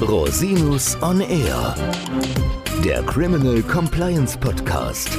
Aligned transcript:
Rosinus 0.00 0.96
on 1.02 1.20
Air, 1.20 1.74
der 2.82 3.02
Criminal 3.02 3.60
Compliance 3.62 4.36
Podcast. 4.38 5.18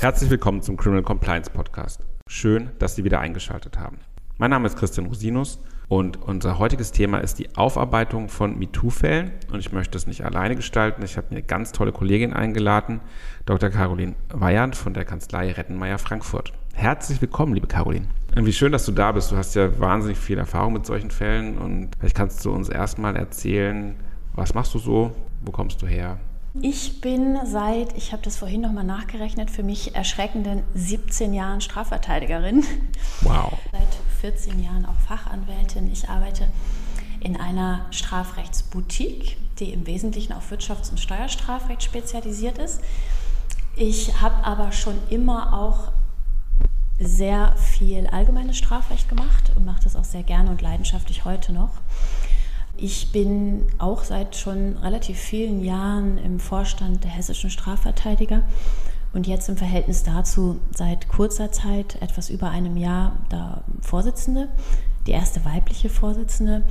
Herzlich 0.00 0.30
willkommen 0.30 0.62
zum 0.62 0.78
Criminal 0.78 1.02
Compliance 1.02 1.50
Podcast. 1.50 2.00
Schön, 2.26 2.70
dass 2.78 2.96
Sie 2.96 3.04
wieder 3.04 3.20
eingeschaltet 3.20 3.78
haben. 3.78 3.98
Mein 4.38 4.50
Name 4.50 4.66
ist 4.66 4.78
Christian 4.78 5.06
Rosinus 5.06 5.60
und 5.88 6.16
unser 6.22 6.58
heutiges 6.58 6.92
Thema 6.92 7.18
ist 7.18 7.38
die 7.38 7.56
Aufarbeitung 7.56 8.30
von 8.30 8.58
MeToo-Fällen. 8.58 9.32
Und 9.52 9.60
ich 9.60 9.70
möchte 9.70 9.98
es 9.98 10.06
nicht 10.06 10.24
alleine 10.24 10.56
gestalten. 10.56 11.02
Ich 11.04 11.18
habe 11.18 11.26
mir 11.28 11.36
eine 11.36 11.46
ganz 11.46 11.72
tolle 11.72 11.92
Kollegin 11.92 12.32
eingeladen, 12.32 13.00
Dr. 13.44 13.68
Caroline 13.68 14.14
Weyand 14.30 14.76
von 14.76 14.94
der 14.94 15.04
Kanzlei 15.04 15.52
Rettenmeier 15.52 15.98
Frankfurt. 15.98 16.54
Herzlich 16.72 17.20
willkommen, 17.20 17.52
liebe 17.52 17.66
Caroline. 17.66 18.08
Irgendwie 18.34 18.52
schön, 18.52 18.72
dass 18.72 18.86
du 18.86 18.92
da 18.92 19.12
bist. 19.12 19.30
Du 19.30 19.36
hast 19.36 19.54
ja 19.54 19.78
wahnsinnig 19.78 20.18
viel 20.18 20.38
Erfahrung 20.38 20.72
mit 20.72 20.86
solchen 20.86 21.10
Fällen 21.10 21.58
und 21.58 21.90
vielleicht 21.98 22.16
kannst 22.16 22.42
du 22.44 22.50
uns 22.50 22.70
erstmal 22.70 23.14
erzählen, 23.14 23.94
was 24.34 24.54
machst 24.54 24.72
du 24.72 24.78
so, 24.78 25.12
wo 25.42 25.52
kommst 25.52 25.82
du 25.82 25.86
her? 25.86 26.18
Ich 26.60 27.00
bin 27.00 27.38
seit, 27.44 27.96
ich 27.96 28.12
habe 28.12 28.22
das 28.22 28.36
vorhin 28.36 28.62
nochmal 28.62 28.84
nachgerechnet, 28.84 29.50
für 29.50 29.62
mich 29.62 29.94
erschreckenden 29.94 30.62
17 30.74 31.34
Jahren 31.34 31.60
Strafverteidigerin. 31.60 32.64
Wow. 33.22 33.58
Seit 33.70 34.32
14 34.32 34.62
Jahren 34.62 34.86
auch 34.86 34.98
Fachanwältin. 35.06 35.90
Ich 35.92 36.08
arbeite 36.08 36.48
in 37.20 37.36
einer 37.36 37.86
Strafrechtsboutique, 37.90 39.36
die 39.58 39.72
im 39.72 39.86
Wesentlichen 39.86 40.32
auf 40.32 40.50
Wirtschafts- 40.50 40.90
und 40.90 40.98
Steuerstrafrecht 40.98 41.82
spezialisiert 41.82 42.58
ist. 42.58 42.80
Ich 43.76 44.20
habe 44.20 44.44
aber 44.44 44.72
schon 44.72 44.94
immer 45.08 45.54
auch 45.58 45.92
sehr 47.04 47.54
viel 47.56 48.06
allgemeines 48.06 48.56
Strafrecht 48.56 49.08
gemacht 49.08 49.52
und 49.56 49.64
mache 49.64 49.82
das 49.84 49.96
auch 49.96 50.04
sehr 50.04 50.22
gerne 50.22 50.50
und 50.50 50.62
leidenschaftlich 50.62 51.24
heute 51.24 51.52
noch. 51.52 51.70
Ich 52.76 53.12
bin 53.12 53.66
auch 53.78 54.02
seit 54.02 54.36
schon 54.36 54.78
relativ 54.78 55.18
vielen 55.18 55.62
Jahren 55.62 56.18
im 56.18 56.40
Vorstand 56.40 57.04
der 57.04 57.10
hessischen 57.10 57.50
Strafverteidiger 57.50 58.42
und 59.12 59.26
jetzt 59.26 59.48
im 59.48 59.56
Verhältnis 59.56 60.02
dazu 60.02 60.58
seit 60.74 61.08
kurzer 61.08 61.52
Zeit, 61.52 62.00
etwas 62.00 62.30
über 62.30 62.50
einem 62.50 62.76
Jahr, 62.76 63.12
da 63.28 63.62
Vorsitzende, 63.82 64.48
die 65.06 65.12
erste 65.12 65.44
weibliche 65.44 65.90
Vorsitzende 65.90 66.64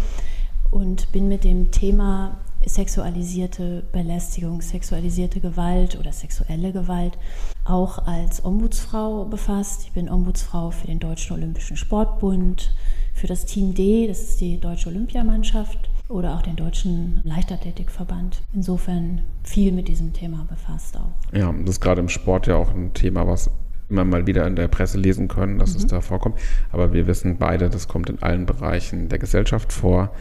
und 0.72 1.12
bin 1.12 1.28
mit 1.28 1.44
dem 1.44 1.72
Thema 1.72 2.38
sexualisierte 2.66 3.84
Belästigung, 3.92 4.62
sexualisierte 4.62 5.40
Gewalt 5.40 6.00
oder 6.00 6.12
sexuelle 6.12 6.72
Gewalt 6.72 7.18
auch 7.66 8.06
als 8.06 8.44
Ombudsfrau 8.44 9.26
befasst. 9.26 9.84
Ich 9.86 9.92
bin 9.92 10.10
Ombudsfrau 10.10 10.72
für 10.72 10.88
den 10.88 11.00
Deutschen 11.00 11.36
Olympischen 11.36 11.78
Sportbund, 11.78 12.74
für 13.14 13.28
das 13.28 13.46
Team 13.46 13.74
D, 13.74 14.08
das 14.08 14.22
ist 14.22 14.42
die 14.42 14.60
deutsche 14.60 14.90
Olympiamannschaft 14.90 15.90
oder 16.08 16.36
auch 16.36 16.42
den 16.42 16.56
Deutschen 16.56 17.22
Leichtathletikverband. 17.24 18.42
Insofern 18.54 19.22
viel 19.44 19.72
mit 19.72 19.88
diesem 19.88 20.14
Thema 20.14 20.46
befasst 20.50 20.98
auch. 20.98 21.38
Ja, 21.38 21.52
das 21.52 21.76
ist 21.76 21.82
gerade 21.82 22.02
im 22.02 22.10
Sport 22.10 22.48
ja 22.48 22.56
auch 22.56 22.74
ein 22.74 22.94
Thema, 22.94 23.28
was 23.28 23.50
immer 23.90 24.06
mal 24.06 24.26
wieder 24.26 24.48
in 24.48 24.56
der 24.56 24.68
Presse 24.68 24.98
lesen 24.98 25.28
können, 25.28 25.60
dass 25.60 25.72
mhm. 25.72 25.78
es 25.78 25.88
da 25.88 26.02
vorkommt. 26.02 26.40
Aber 26.72 26.94
wir 26.94 27.08
wissen 27.08 27.38
beide, 27.38 27.70
das 27.70 27.88
kommt 27.88 28.10
in 28.10 28.22
allen 28.22 28.46
Bereichen 28.46 29.10
der 29.10 29.20
Gesellschaft 29.20 29.72
vor. 29.74 30.12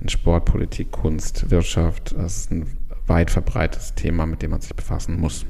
In 0.00 0.08
Sport, 0.08 0.46
Politik, 0.46 0.92
Kunst, 0.92 1.50
Wirtschaft. 1.50 2.14
Das 2.16 2.36
ist 2.38 2.50
ein 2.50 2.66
weit 3.06 3.30
verbreitetes 3.30 3.94
Thema, 3.94 4.26
mit 4.26 4.42
dem 4.42 4.52
man 4.52 4.60
sich 4.60 4.74
befassen 4.74 5.20
muss. 5.20 5.44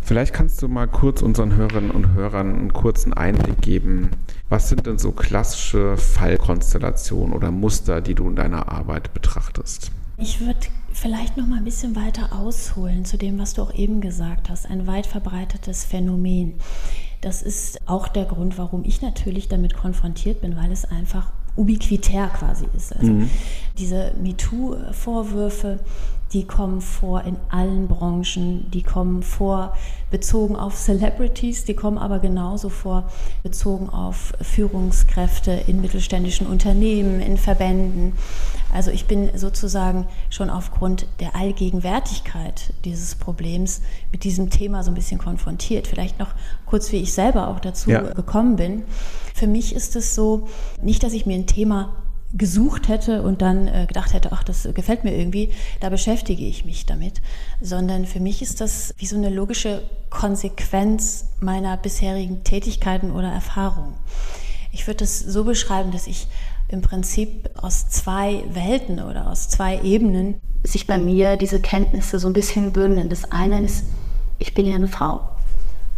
Vielleicht 0.00 0.34
kannst 0.34 0.60
du 0.60 0.68
mal 0.68 0.86
kurz 0.86 1.22
unseren 1.22 1.56
Hörerinnen 1.56 1.90
und 1.90 2.12
Hörern 2.12 2.54
einen 2.54 2.72
kurzen 2.72 3.14
Einblick 3.14 3.62
geben. 3.62 4.10
Was 4.50 4.68
sind 4.68 4.86
denn 4.86 4.98
so 4.98 5.12
klassische 5.12 5.96
Fallkonstellationen 5.96 7.34
oder 7.34 7.50
Muster, 7.50 8.02
die 8.02 8.14
du 8.14 8.28
in 8.28 8.36
deiner 8.36 8.68
Arbeit 8.70 9.14
betrachtest? 9.14 9.90
Ich 10.18 10.40
würde 10.40 10.60
vielleicht 10.92 11.36
noch 11.36 11.46
mal 11.46 11.56
ein 11.56 11.64
bisschen 11.64 11.96
weiter 11.96 12.34
ausholen 12.34 13.04
zu 13.04 13.16
dem, 13.16 13.38
was 13.38 13.54
du 13.54 13.62
auch 13.62 13.74
eben 13.74 14.00
gesagt 14.00 14.50
hast. 14.50 14.66
Ein 14.70 14.86
weit 14.86 15.06
verbreitetes 15.06 15.84
Phänomen. 15.84 16.54
Das 17.20 17.40
ist 17.40 17.88
auch 17.88 18.06
der 18.06 18.26
Grund, 18.26 18.58
warum 18.58 18.84
ich 18.84 19.00
natürlich 19.00 19.48
damit 19.48 19.74
konfrontiert 19.74 20.42
bin, 20.42 20.56
weil 20.56 20.70
es 20.70 20.84
einfach 20.84 21.32
ubiquitär 21.56 22.28
quasi 22.28 22.66
ist. 22.76 22.94
Also 22.94 23.10
mhm. 23.10 23.30
Diese 23.78 24.12
MeToo-Vorwürfe, 24.22 25.80
die 26.32 26.44
kommen 26.46 26.80
vor 26.80 27.22
in 27.22 27.36
allen 27.48 27.86
Branchen, 27.86 28.68
die 28.72 28.82
kommen 28.82 29.22
vor 29.22 29.76
bezogen 30.10 30.56
auf 30.56 30.76
Celebrities, 30.76 31.64
die 31.64 31.74
kommen 31.74 31.96
aber 31.98 32.18
genauso 32.18 32.68
vor 32.68 33.08
bezogen 33.42 33.88
auf 33.88 34.32
Führungskräfte 34.40 35.52
in 35.66 35.80
mittelständischen 35.80 36.46
Unternehmen, 36.46 37.20
in 37.20 37.36
Verbänden. 37.36 38.14
Also 38.72 38.90
ich 38.90 39.06
bin 39.06 39.30
sozusagen 39.36 40.06
schon 40.30 40.50
aufgrund 40.50 41.06
der 41.20 41.36
Allgegenwärtigkeit 41.36 42.74
dieses 42.84 43.14
Problems 43.14 43.80
mit 44.10 44.24
diesem 44.24 44.50
Thema 44.50 44.82
so 44.82 44.90
ein 44.90 44.94
bisschen 44.94 45.18
konfrontiert. 45.18 45.86
Vielleicht 45.86 46.18
noch 46.18 46.34
kurz, 46.66 46.90
wie 46.90 46.96
ich 46.96 47.12
selber 47.12 47.48
auch 47.48 47.60
dazu 47.60 47.90
ja. 47.90 48.00
gekommen 48.00 48.56
bin. 48.56 48.82
Für 49.34 49.46
mich 49.46 49.74
ist 49.74 49.94
es 49.94 50.14
so, 50.16 50.48
nicht, 50.82 51.04
dass 51.04 51.12
ich 51.12 51.26
mir 51.26 51.36
ein 51.36 51.46
Thema 51.46 51.94
gesucht 52.36 52.88
hätte 52.88 53.22
und 53.22 53.42
dann 53.42 53.68
äh, 53.68 53.86
gedacht 53.86 54.12
hätte, 54.12 54.32
ach, 54.32 54.42
das 54.42 54.68
gefällt 54.74 55.04
mir 55.04 55.16
irgendwie, 55.16 55.50
da 55.80 55.88
beschäftige 55.88 56.44
ich 56.44 56.64
mich 56.64 56.84
damit, 56.84 57.22
sondern 57.60 58.06
für 58.06 58.20
mich 58.20 58.42
ist 58.42 58.60
das 58.60 58.94
wie 58.98 59.06
so 59.06 59.16
eine 59.16 59.30
logische 59.30 59.82
Konsequenz 60.10 61.26
meiner 61.40 61.76
bisherigen 61.76 62.42
Tätigkeiten 62.42 63.12
oder 63.12 63.28
Erfahrungen. 63.28 63.94
Ich 64.72 64.86
würde 64.88 64.98
das 64.98 65.20
so 65.20 65.44
beschreiben, 65.44 65.92
dass 65.92 66.08
ich 66.08 66.26
im 66.68 66.82
Prinzip 66.82 67.50
aus 67.54 67.88
zwei 67.88 68.42
Welten 68.50 69.00
oder 69.00 69.30
aus 69.30 69.48
zwei 69.48 69.80
Ebenen 69.82 70.40
sich 70.64 70.86
bei 70.86 70.98
mir 70.98 71.36
diese 71.36 71.60
Kenntnisse 71.60 72.18
so 72.18 72.26
ein 72.26 72.32
bisschen 72.32 72.72
bündeln. 72.72 73.08
Das 73.08 73.30
eine 73.30 73.62
ist, 73.62 73.84
ich 74.38 74.54
bin 74.54 74.66
ja 74.66 74.74
eine 74.74 74.88
Frau. 74.88 75.20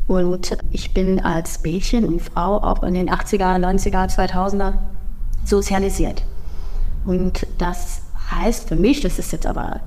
Und 0.06 0.56
ich 0.70 0.92
bin 0.92 1.19
als 1.20 1.62
Mädchen 1.62 2.04
und 2.04 2.20
Frau 2.20 2.58
auch 2.58 2.82
in 2.82 2.94
den 2.94 3.10
80er, 3.10 3.58
90er, 3.58 4.14
2000er 4.14 4.75
sozialisiert. 5.46 6.22
Und 7.04 7.46
das 7.58 8.02
heißt 8.30 8.68
für 8.68 8.76
mich, 8.76 9.00
das 9.00 9.18
ist 9.18 9.32
jetzt 9.32 9.46
aber 9.46 9.80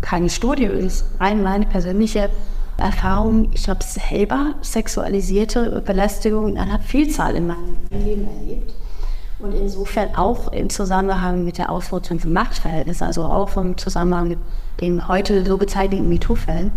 keine 0.00 0.28
Studie, 0.28 0.64
ist 0.64 1.06
rein 1.18 1.42
meine 1.42 1.66
persönliche 1.66 2.28
Erfahrung, 2.76 3.50
ich 3.54 3.68
habe 3.68 3.84
selber 3.84 4.54
sexualisierte 4.60 5.80
Belästigung 5.86 6.48
in 6.48 6.58
einer 6.58 6.80
Vielzahl 6.80 7.36
in 7.36 7.46
meinem 7.46 7.76
Leben 7.90 8.26
erlebt. 8.26 8.74
Und 9.38 9.52
insofern 9.54 10.14
auch 10.14 10.52
im 10.52 10.70
Zusammenhang 10.70 11.44
mit 11.44 11.58
der 11.58 11.70
Ausnutzung 11.70 12.18
von 12.18 12.32
Machtverhältnissen, 12.32 13.06
also 13.06 13.24
auch 13.24 13.56
im 13.56 13.76
Zusammenhang 13.76 14.28
mit 14.28 14.38
den 14.80 15.06
heute 15.06 15.44
so 15.44 15.56
bezeichneten 15.56 16.08
MeToo-Fällen. 16.08 16.72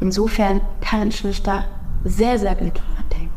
Insofern 0.00 0.60
kann 0.80 1.08
ich 1.08 1.22
mich 1.24 1.42
da 1.42 1.64
sehr, 2.04 2.38
sehr 2.38 2.54
gut 2.54 2.74
dran 2.74 3.04
denken. 3.12 3.30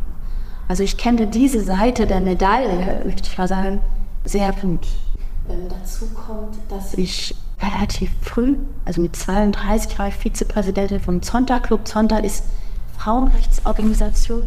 Also 0.67 0.83
ich 0.83 0.97
kenne 0.97 1.27
diese 1.27 1.61
Seite 1.61 2.07
der 2.07 2.21
Medaille, 2.21 3.03
möchte 3.05 3.29
ich 3.29 3.37
mal 3.37 3.47
sagen, 3.47 3.81
sehr 4.25 4.51
gut. 4.53 4.87
Ähm, 5.49 5.67
dazu 5.69 6.07
kommt, 6.09 6.57
dass 6.69 6.93
ich 6.93 7.35
relativ 7.61 8.11
früh, 8.21 8.55
also 8.85 9.01
mit 9.01 9.15
32 9.15 9.97
war 9.99 10.07
ich 10.07 10.15
Vizepräsidentin 10.15 10.99
vom 10.99 11.21
Zonta 11.21 11.59
Club. 11.59 11.87
Zonta 11.87 12.17
ist 12.17 12.43
Frauenrechtsorganisation, 12.97 14.43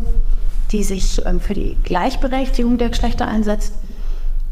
die 0.71 0.83
sich 0.83 1.25
ähm, 1.27 1.41
für 1.41 1.55
die 1.55 1.77
Gleichberechtigung 1.85 2.79
der 2.79 2.91
Geschlechter 2.91 3.27
einsetzt. 3.27 3.75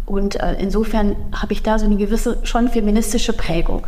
Und 0.06 0.36
äh, 0.36 0.54
insofern 0.58 1.16
habe 1.32 1.52
ich 1.52 1.62
da 1.62 1.78
so 1.78 1.86
eine 1.86 1.96
gewisse, 1.96 2.38
schon 2.44 2.68
feministische 2.68 3.32
Prägung. 3.32 3.86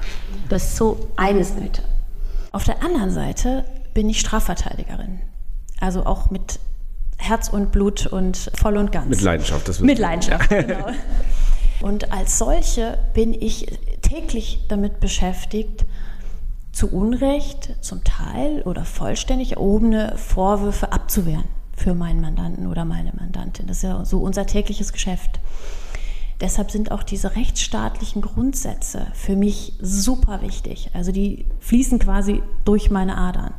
Das 0.49 0.65
ist 0.65 0.77
so 0.77 1.09
eine 1.17 1.45
Seite. 1.45 1.83
Auf 2.53 2.65
der 2.65 2.83
anderen 2.83 3.11
Seite 3.11 3.65
bin 3.95 4.09
ich 4.09 4.21
Strafverteidigerin. 4.21 5.21
Also 5.81 6.07
auch 6.07 6.31
mit 6.31 6.61
Herz 7.25 7.49
und 7.49 7.73
Blut 7.73 8.07
und 8.07 8.51
voll 8.55 8.77
und 8.77 8.93
ganz. 8.93 9.09
Mit 9.09 9.23
Leidenschaft, 9.23 9.69
das 9.69 9.81
Mit 9.81 9.99
Leidenschaft, 9.99 10.49
genau. 10.51 10.87
Und 11.81 12.13
als 12.13 12.39
solche 12.39 12.99
bin 13.13 13.35
ich 13.35 13.67
täglich 14.03 14.61
damit 14.69 15.01
beschäftigt, 15.01 15.85
zu 16.73 16.91
Unrecht 16.91 17.77
zum 17.81 18.03
Teil 18.05 18.63
oder 18.63 18.85
vollständig 18.85 19.53
erhobene 19.53 20.17
Vorwürfe 20.17 20.93
abzuwehren 20.93 21.45
für 21.77 21.95
meinen 21.95 22.21
Mandanten 22.21 22.67
oder 22.67 22.85
meine 22.85 23.13
Mandantin. 23.13 23.67
Das 23.67 23.79
ist 23.79 23.83
ja 23.85 24.05
so 24.05 24.19
unser 24.19 24.47
tägliches 24.47 24.93
Geschäft. 24.93 25.41
Deshalb 26.41 26.71
sind 26.71 26.91
auch 26.91 27.05
diese 27.05 27.37
rechtsstaatlichen 27.37 28.23
Grundsätze 28.23 29.07
für 29.15 29.37
mich 29.37 29.75
super 29.81 30.43
wichtig. 30.43 30.91
Also 30.93 31.13
die 31.13 31.47
fließen 31.61 31.99
quasi 32.01 32.43
durch 32.65 32.91
meine 32.91 33.17
Adern. 33.17 33.55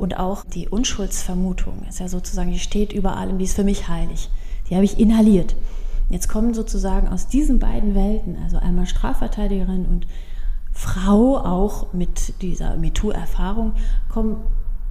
Und 0.00 0.18
auch 0.18 0.44
die 0.44 0.66
Unschuldsvermutung 0.66 1.84
ist 1.86 2.00
ja 2.00 2.08
sozusagen, 2.08 2.50
die 2.50 2.58
steht 2.58 2.94
über 2.94 3.18
allem, 3.18 3.36
die 3.36 3.44
ist 3.44 3.54
für 3.54 3.64
mich 3.64 3.86
heilig. 3.88 4.30
Die 4.70 4.74
habe 4.74 4.84
ich 4.86 4.98
inhaliert. 4.98 5.54
Jetzt 6.08 6.26
kommen 6.26 6.54
sozusagen 6.54 7.06
aus 7.06 7.26
diesen 7.26 7.58
beiden 7.58 7.94
Welten, 7.94 8.38
also 8.42 8.56
einmal 8.56 8.86
Strafverteidigerin 8.86 9.84
und 9.84 10.06
Frau 10.72 11.36
auch 11.36 11.92
mit 11.92 12.40
dieser 12.40 12.76
MeToo-Erfahrung, 12.76 13.74
kommen 14.08 14.38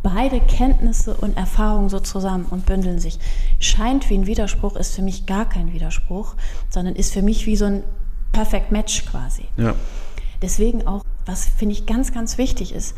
beide 0.04 0.40
Kenntnisse 0.42 1.16
und 1.16 1.36
Erfahrungen 1.36 1.90
so 1.90 2.00
zusammen 2.00 2.46
und 2.48 2.68
bündeln 2.68 3.00
sich. 3.00 3.18
Scheint 3.58 4.12
wie 4.12 4.14
ein 4.14 4.28
Widerspruch, 4.28 4.76
ist 4.76 4.94
für 4.94 5.02
mich 5.02 5.26
gar 5.26 5.50
kein 5.50 5.74
Widerspruch, 5.74 6.36
sondern 6.70 6.96
ist 6.96 7.14
für 7.14 7.24
mich 7.24 7.48
wie 7.48 7.56
so 7.56 7.66
ein 7.66 7.84
Perfect 8.32 8.72
Match 8.72 9.08
quasi. 9.08 9.46
Ja. 9.58 9.74
Deswegen 10.44 10.86
auch, 10.86 11.04
was 11.26 11.46
finde 11.46 11.74
ich 11.74 11.88
ganz, 11.88 12.14
ganz 12.14 12.38
wichtig 12.38 12.76
ist, 12.76 12.96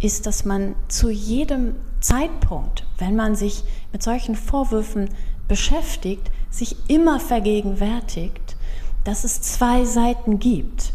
ist, 0.00 0.26
dass 0.26 0.44
man 0.44 0.74
zu 0.88 1.10
jedem 1.10 1.74
Zeitpunkt, 2.00 2.86
wenn 2.98 3.16
man 3.16 3.34
sich 3.34 3.64
mit 3.92 4.02
solchen 4.02 4.36
Vorwürfen 4.36 5.08
beschäftigt, 5.48 6.30
sich 6.50 6.76
immer 6.88 7.20
vergegenwärtigt, 7.20 8.56
dass 9.04 9.24
es 9.24 9.40
zwei 9.40 9.84
Seiten 9.84 10.38
gibt 10.38 10.92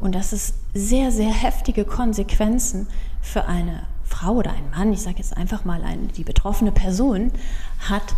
und 0.00 0.14
dass 0.14 0.32
es 0.32 0.54
sehr, 0.74 1.12
sehr 1.12 1.32
heftige 1.32 1.84
Konsequenzen 1.84 2.88
für 3.20 3.44
eine 3.46 3.84
Frau 4.04 4.32
oder 4.32 4.52
ein 4.52 4.70
Mann, 4.70 4.92
ich 4.92 5.02
sage 5.02 5.18
jetzt 5.18 5.36
einfach 5.36 5.64
mal 5.64 5.82
eine, 5.82 6.08
die 6.08 6.24
betroffene 6.24 6.72
Person, 6.72 7.32
hat, 7.88 8.14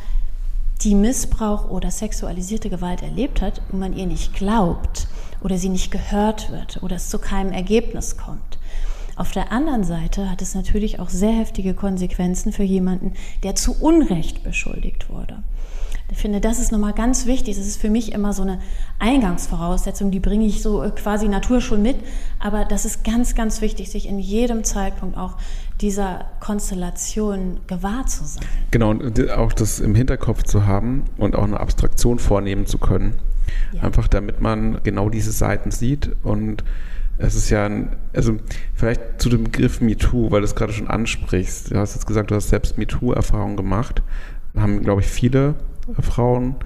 die 0.83 0.95
Missbrauch 0.95 1.71
oder 1.71 1.91
sexualisierte 1.91 2.69
Gewalt 2.69 3.03
erlebt 3.03 3.41
hat 3.41 3.63
und 3.71 3.79
man 3.79 3.97
ihr 3.97 4.07
nicht 4.07 4.35
glaubt 4.35 5.07
oder 5.41 5.57
sie 5.57 5.69
nicht 5.69 5.91
gehört 5.91 6.51
wird 6.51 6.83
oder 6.83 6.97
es 6.97 7.09
zu 7.09 7.19
keinem 7.19 7.53
Ergebnis 7.53 8.17
kommt. 8.17 8.59
Auf 9.17 9.33
der 9.33 9.53
anderen 9.53 9.85
Seite 9.85 10.31
hat 10.31 10.43
es 10.43 10.55
natürlich 10.55 10.99
auch 10.99 11.09
sehr 11.09 11.33
heftige 11.33 11.75
Konsequenzen 11.75 12.53
für 12.53 12.65
jemanden, 12.65 13.13
der 13.43 13.55
zu 13.55 13.81
Unrecht 13.81 14.43
beschuldigt 14.43 15.09
wurde. 15.09 15.43
Ich 16.11 16.19
finde, 16.19 16.41
das 16.41 16.59
ist 16.59 16.71
nochmal 16.71 16.93
ganz 16.93 17.25
wichtig. 17.25 17.57
Das 17.57 17.67
ist 17.67 17.81
für 17.81 17.89
mich 17.89 18.13
immer 18.13 18.33
so 18.33 18.43
eine 18.43 18.59
Eingangsvoraussetzung, 18.99 20.11
die 20.11 20.21
bringe 20.21 20.45
ich 20.45 20.63
so 20.63 20.85
quasi 20.95 21.29
Natur 21.29 21.61
schon 21.61 21.83
mit. 21.83 21.97
Aber 22.39 22.65
das 22.65 22.85
ist 22.85 23.05
ganz, 23.05 23.35
ganz 23.35 23.63
wichtig, 23.63 23.91
sich 23.91 24.07
in 24.07 24.19
jedem 24.19 24.65
Zeitpunkt 24.65 25.17
auch 25.17 25.39
dieser 25.81 26.27
Konstellation 26.41 27.61
gewahr 27.67 28.07
zu 28.07 28.25
sein. 28.25 28.45
Genau, 28.71 28.91
und 28.91 29.31
auch 29.31 29.53
das 29.53 29.81
im 29.81 29.95
Hinterkopf 29.95 30.43
zu 30.43 30.67
haben 30.67 31.05
und 31.17 31.37
auch 31.37 31.45
eine 31.45 31.59
Abstraktion 31.59 32.19
vornehmen 32.19 32.67
zu 32.67 32.79
können. 32.79 33.17
Ja. 33.73 33.83
Einfach 33.83 34.07
damit 34.07 34.41
man 34.41 34.81
genau 34.83 35.09
diese 35.09 35.33
Seiten 35.33 35.71
sieht 35.71 36.15
und 36.23 36.65
es 37.19 37.35
ist 37.35 37.51
ja 37.51 37.67
ein, 37.67 37.97
also 38.13 38.37
vielleicht 38.75 39.21
zu 39.21 39.29
dem 39.29 39.45
Begriff 39.45 39.81
MeToo, 39.81 40.31
weil 40.31 40.41
du 40.41 40.45
es 40.45 40.55
gerade 40.55 40.73
schon 40.73 40.89
ansprichst. 40.89 41.71
Du 41.71 41.77
hast 41.77 41.95
jetzt 41.95 42.07
gesagt, 42.07 42.31
du 42.31 42.35
hast 42.35 42.49
selbst 42.49 42.79
MeToo-Erfahrungen 42.79 43.57
gemacht. 43.57 44.03
Haben, 44.57 44.83
glaube 44.83 45.01
ich, 45.01 45.07
viele 45.07 45.55
Frauen 46.01 46.57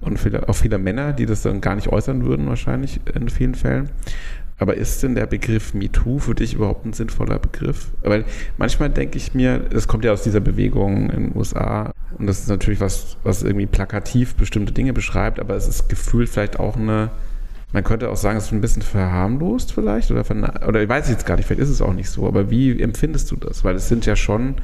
und 0.00 0.18
viele, 0.18 0.48
auch 0.48 0.54
viele 0.54 0.78
Männer, 0.78 1.12
die 1.12 1.26
das 1.26 1.42
dann 1.42 1.60
gar 1.60 1.74
nicht 1.74 1.88
äußern 1.88 2.24
würden, 2.24 2.46
wahrscheinlich 2.46 3.00
in 3.14 3.28
vielen 3.28 3.54
Fällen. 3.54 3.90
Aber 4.58 4.76
ist 4.76 5.02
denn 5.02 5.14
der 5.14 5.26
Begriff 5.26 5.74
MeToo 5.74 6.18
für 6.18 6.34
dich 6.34 6.54
überhaupt 6.54 6.86
ein 6.86 6.92
sinnvoller 6.92 7.38
Begriff? 7.38 7.90
Weil 8.02 8.24
manchmal 8.56 8.88
denke 8.88 9.18
ich 9.18 9.34
mir, 9.34 9.64
es 9.72 9.88
kommt 9.88 10.04
ja 10.04 10.12
aus 10.12 10.22
dieser 10.22 10.40
Bewegung 10.40 11.10
in 11.10 11.30
den 11.30 11.36
USA 11.36 11.92
und 12.18 12.26
das 12.26 12.40
ist 12.40 12.48
natürlich 12.48 12.80
was, 12.80 13.16
was 13.24 13.42
irgendwie 13.42 13.66
plakativ 13.66 14.36
bestimmte 14.36 14.72
Dinge 14.72 14.92
beschreibt, 14.92 15.40
aber 15.40 15.56
es 15.56 15.66
ist 15.66 15.88
gefühlt 15.88 16.28
vielleicht 16.28 16.60
auch 16.60 16.76
eine, 16.76 17.10
man 17.72 17.84
könnte 17.84 18.10
auch 18.10 18.16
sagen, 18.16 18.38
es 18.38 18.46
ist 18.46 18.52
ein 18.52 18.60
bisschen 18.60 18.82
verharmlost 18.82 19.72
vielleicht 19.72 20.10
oder, 20.10 20.24
oder 20.68 20.82
ich 20.82 20.88
weiß 20.88 21.08
jetzt 21.08 21.26
gar 21.26 21.36
nicht, 21.36 21.46
vielleicht 21.46 21.62
ist 21.62 21.70
es 21.70 21.82
auch 21.82 21.92
nicht 21.92 22.08
so, 22.08 22.26
aber 22.26 22.50
wie 22.50 22.80
empfindest 22.80 23.30
du 23.30 23.36
das? 23.36 23.64
Weil 23.64 23.74
es 23.74 23.88
sind 23.88 24.06
ja 24.06 24.16
schon 24.16 24.56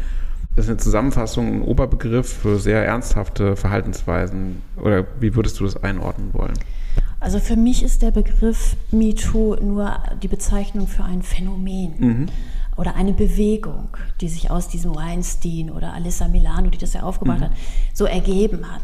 das 0.56 0.64
ist 0.64 0.70
eine 0.70 0.78
Zusammenfassung, 0.78 1.46
ein 1.46 1.62
Oberbegriff 1.62 2.32
für 2.32 2.58
sehr 2.58 2.84
ernsthafte 2.84 3.54
Verhaltensweisen. 3.56 4.62
Oder 4.76 5.06
wie 5.20 5.34
würdest 5.36 5.60
du 5.60 5.64
das 5.64 5.82
einordnen 5.82 6.34
wollen? 6.34 6.58
Also 7.20 7.38
für 7.38 7.56
mich 7.56 7.82
ist 7.82 8.02
der 8.02 8.10
Begriff 8.10 8.76
MeToo 8.90 9.56
nur 9.56 10.02
die 10.22 10.28
Bezeichnung 10.28 10.88
für 10.88 11.04
ein 11.04 11.22
Phänomen 11.22 11.94
mhm. 11.98 12.26
oder 12.76 12.96
eine 12.96 13.12
Bewegung, 13.12 13.88
die 14.20 14.28
sich 14.28 14.50
aus 14.50 14.68
diesem 14.68 14.94
Weinstein 14.96 15.70
oder 15.70 15.92
Alissa 15.92 16.28
Milano, 16.28 16.70
die 16.70 16.78
das 16.78 16.94
ja 16.94 17.02
aufgebaut 17.02 17.38
mhm. 17.38 17.44
hat, 17.44 17.52
so 17.92 18.06
ergeben 18.06 18.70
hat. 18.72 18.82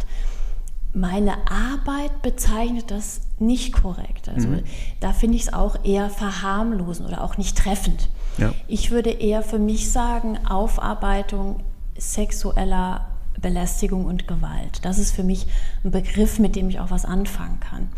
Meine 0.97 1.35
Arbeit 1.51 2.23
bezeichnet 2.23 2.91
das 2.91 3.21
nicht 3.39 3.75
korrekt. 3.75 4.31
Also 4.31 4.49
mhm. 4.49 4.63
da 4.99 5.13
finde 5.13 5.37
ich 5.37 5.43
es 5.43 5.53
auch 5.53 5.85
eher 5.85 6.09
verharmlosen 6.09 7.05
oder 7.05 7.23
auch 7.23 7.37
nicht 7.37 7.59
treffend. 7.59 8.09
Ja. 8.39 8.55
Ich 8.67 8.91
würde 8.91 9.11
eher 9.11 9.43
für 9.43 9.59
mich 9.59 9.93
sagen, 9.93 10.39
Aufarbeitung 10.47 11.63
sexueller 11.99 13.09
Belästigung 13.39 14.07
und 14.07 14.27
Gewalt. 14.27 14.87
Das 14.87 14.99
ist 14.99 15.13
für 15.13 15.23
mich 15.23 15.47
ein 15.85 15.91
Begriff, 15.91 16.39
mit 16.39 16.57
dem 16.57 16.71
ich 16.71 16.81
auch 16.81 16.91
was 16.91 17.05
anfangen 17.05 17.61
kann. 17.61 17.89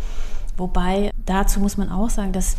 Wobei 0.57 1.13
dazu 1.25 1.61
muss 1.61 1.77
man 1.77 1.91
auch 1.91 2.11
sagen, 2.11 2.33
dass 2.33 2.57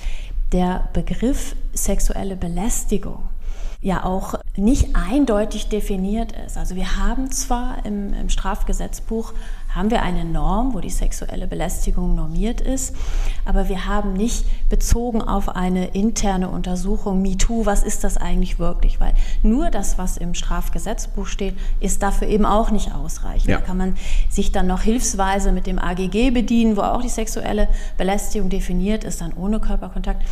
der 0.53 0.87
Begriff 0.93 1.57
sexuelle 1.73 2.37
Belästigung 2.37 3.23
ja 3.81 4.03
auch 4.03 4.35
nicht 4.57 4.95
eindeutig 4.95 5.69
definiert 5.69 6.33
ist. 6.45 6.57
Also 6.57 6.75
wir 6.75 6.97
haben 6.97 7.31
zwar 7.31 7.85
im, 7.85 8.13
im, 8.13 8.29
Strafgesetzbuch 8.29 9.33
haben 9.69 9.91
wir 9.91 10.01
eine 10.01 10.25
Norm, 10.25 10.73
wo 10.73 10.79
die 10.79 10.89
sexuelle 10.89 11.47
Belästigung 11.47 12.15
normiert 12.15 12.61
ist, 12.61 12.95
aber 13.45 13.69
wir 13.69 13.85
haben 13.85 14.13
nicht 14.13 14.45
bezogen 14.69 15.21
auf 15.21 15.49
eine 15.49 15.87
interne 15.87 16.49
Untersuchung 16.49 17.21
MeToo, 17.21 17.65
was 17.65 17.83
ist 17.83 18.03
das 18.03 18.17
eigentlich 18.17 18.59
wirklich? 18.59 18.99
Weil 18.99 19.13
nur 19.43 19.69
das, 19.69 19.97
was 19.97 20.17
im 20.17 20.33
Strafgesetzbuch 20.33 21.27
steht, 21.27 21.55
ist 21.79 22.01
dafür 22.01 22.27
eben 22.27 22.45
auch 22.45 22.71
nicht 22.71 22.93
ausreichend. 22.93 23.49
Ja. 23.49 23.57
Da 23.57 23.65
kann 23.65 23.77
man 23.77 23.95
sich 24.29 24.51
dann 24.51 24.67
noch 24.67 24.81
hilfsweise 24.81 25.51
mit 25.51 25.67
dem 25.67 25.79
AGG 25.79 26.31
bedienen, 26.31 26.75
wo 26.75 26.81
auch 26.81 27.01
die 27.01 27.09
sexuelle 27.09 27.67
Belästigung 27.97 28.49
definiert 28.49 29.03
ist, 29.03 29.21
dann 29.21 29.33
ohne 29.33 29.59
Körperkontakt. 29.59 30.23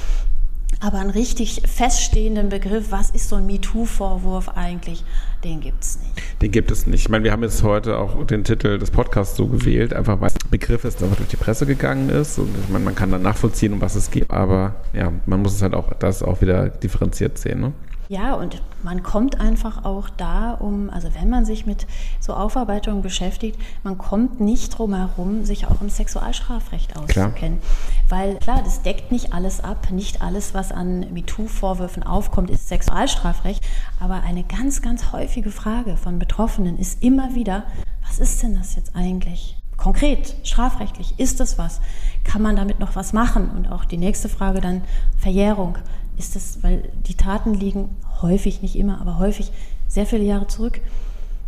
Aber 0.79 0.99
einen 0.99 1.09
richtig 1.09 1.63
feststehenden 1.65 2.49
Begriff, 2.49 2.91
was 2.91 3.09
ist 3.09 3.29
so 3.29 3.37
ein 3.37 3.47
MeToo-Vorwurf 3.47 4.49
eigentlich, 4.49 5.03
den 5.43 5.59
gibt 5.59 5.83
es 5.83 5.97
nicht. 5.99 6.41
Den 6.41 6.51
gibt 6.51 6.69
es 6.69 6.85
nicht. 6.85 7.01
Ich 7.01 7.09
meine, 7.09 7.23
wir 7.23 7.31
haben 7.31 7.41
jetzt 7.41 7.63
heute 7.63 7.97
auch 7.97 8.23
den 8.27 8.43
Titel 8.43 8.77
des 8.77 8.91
Podcasts 8.91 9.35
so 9.35 9.47
gewählt, 9.47 9.93
einfach 9.93 10.21
weil 10.21 10.29
der 10.29 10.49
Begriff 10.49 10.83
ist, 10.83 11.01
der 11.01 11.07
durch 11.07 11.29
die 11.29 11.35
Presse 11.35 11.65
gegangen 11.65 12.09
ist. 12.09 12.37
Und 12.37 12.49
ich 12.63 12.69
meine, 12.69 12.85
man 12.85 12.93
kann 12.93 13.11
dann 13.11 13.23
nachvollziehen, 13.23 13.73
um 13.73 13.81
was 13.81 13.95
es 13.95 14.11
geht. 14.11 14.29
Aber 14.29 14.75
ja, 14.93 15.11
man 15.25 15.41
muss 15.41 15.55
es 15.55 15.63
halt 15.63 15.73
auch, 15.73 15.93
das 15.93 16.21
auch 16.21 16.41
wieder 16.41 16.69
differenziert 16.69 17.39
sehen. 17.39 17.59
Ne? 17.59 17.73
Ja, 18.09 18.35
und 18.35 18.61
man 18.83 19.03
kommt 19.03 19.41
einfach 19.41 19.83
auch 19.83 20.09
da 20.09 20.53
um, 20.53 20.89
also 20.89 21.09
wenn 21.13 21.29
man 21.29 21.43
sich 21.43 21.65
mit 21.65 21.87
so 22.21 22.33
Aufarbeitungen 22.33 23.01
beschäftigt, 23.01 23.59
man 23.83 23.97
kommt 23.97 24.39
nicht 24.39 24.77
drum 24.77 24.93
herum, 24.93 25.43
sich 25.43 25.67
auch 25.67 25.81
im 25.81 25.89
Sexualstrafrecht 25.89 26.95
auszukennen. 26.97 27.59
Klar. 27.59 27.61
Weil 28.07 28.35
klar, 28.37 28.61
das 28.63 28.81
deckt 28.81 29.11
nicht 29.11 29.33
alles 29.33 29.59
ab, 29.59 29.91
nicht 29.91 30.21
alles, 30.21 30.53
was 30.53 30.71
an 30.71 31.11
MeToo-Vorwürfen 31.11 32.03
aufkommt, 32.03 32.49
ist 32.49 32.69
Sexualstrafrecht. 32.69 33.63
Aber 33.99 34.23
eine 34.23 34.43
ganz, 34.43 34.81
ganz 34.81 35.11
häufige 35.11 35.51
Frage 35.51 35.97
von 35.97 36.17
Betroffenen 36.17 36.77
ist 36.77 37.03
immer 37.03 37.35
wieder, 37.35 37.63
was 38.07 38.19
ist 38.19 38.41
denn 38.41 38.55
das 38.55 38.75
jetzt 38.75 38.95
eigentlich? 38.95 39.57
Konkret, 39.75 40.35
strafrechtlich, 40.43 41.19
ist 41.19 41.39
das 41.39 41.57
was? 41.57 41.81
Kann 42.23 42.41
man 42.41 42.55
damit 42.55 42.79
noch 42.79 42.95
was 42.95 43.13
machen? 43.13 43.49
Und 43.49 43.71
auch 43.71 43.85
die 43.85 43.97
nächste 43.97 44.29
Frage 44.29 44.61
dann, 44.61 44.81
Verjährung 45.17 45.77
ist 46.17 46.35
das, 46.35 46.59
weil 46.61 46.89
die 47.07 47.15
Taten 47.15 47.53
liegen 47.53 47.95
häufig, 48.21 48.61
nicht 48.61 48.75
immer, 48.75 48.99
aber 49.01 49.19
häufig 49.19 49.51
sehr 49.87 50.05
viele 50.05 50.23
Jahre 50.23 50.47
zurück. 50.47 50.81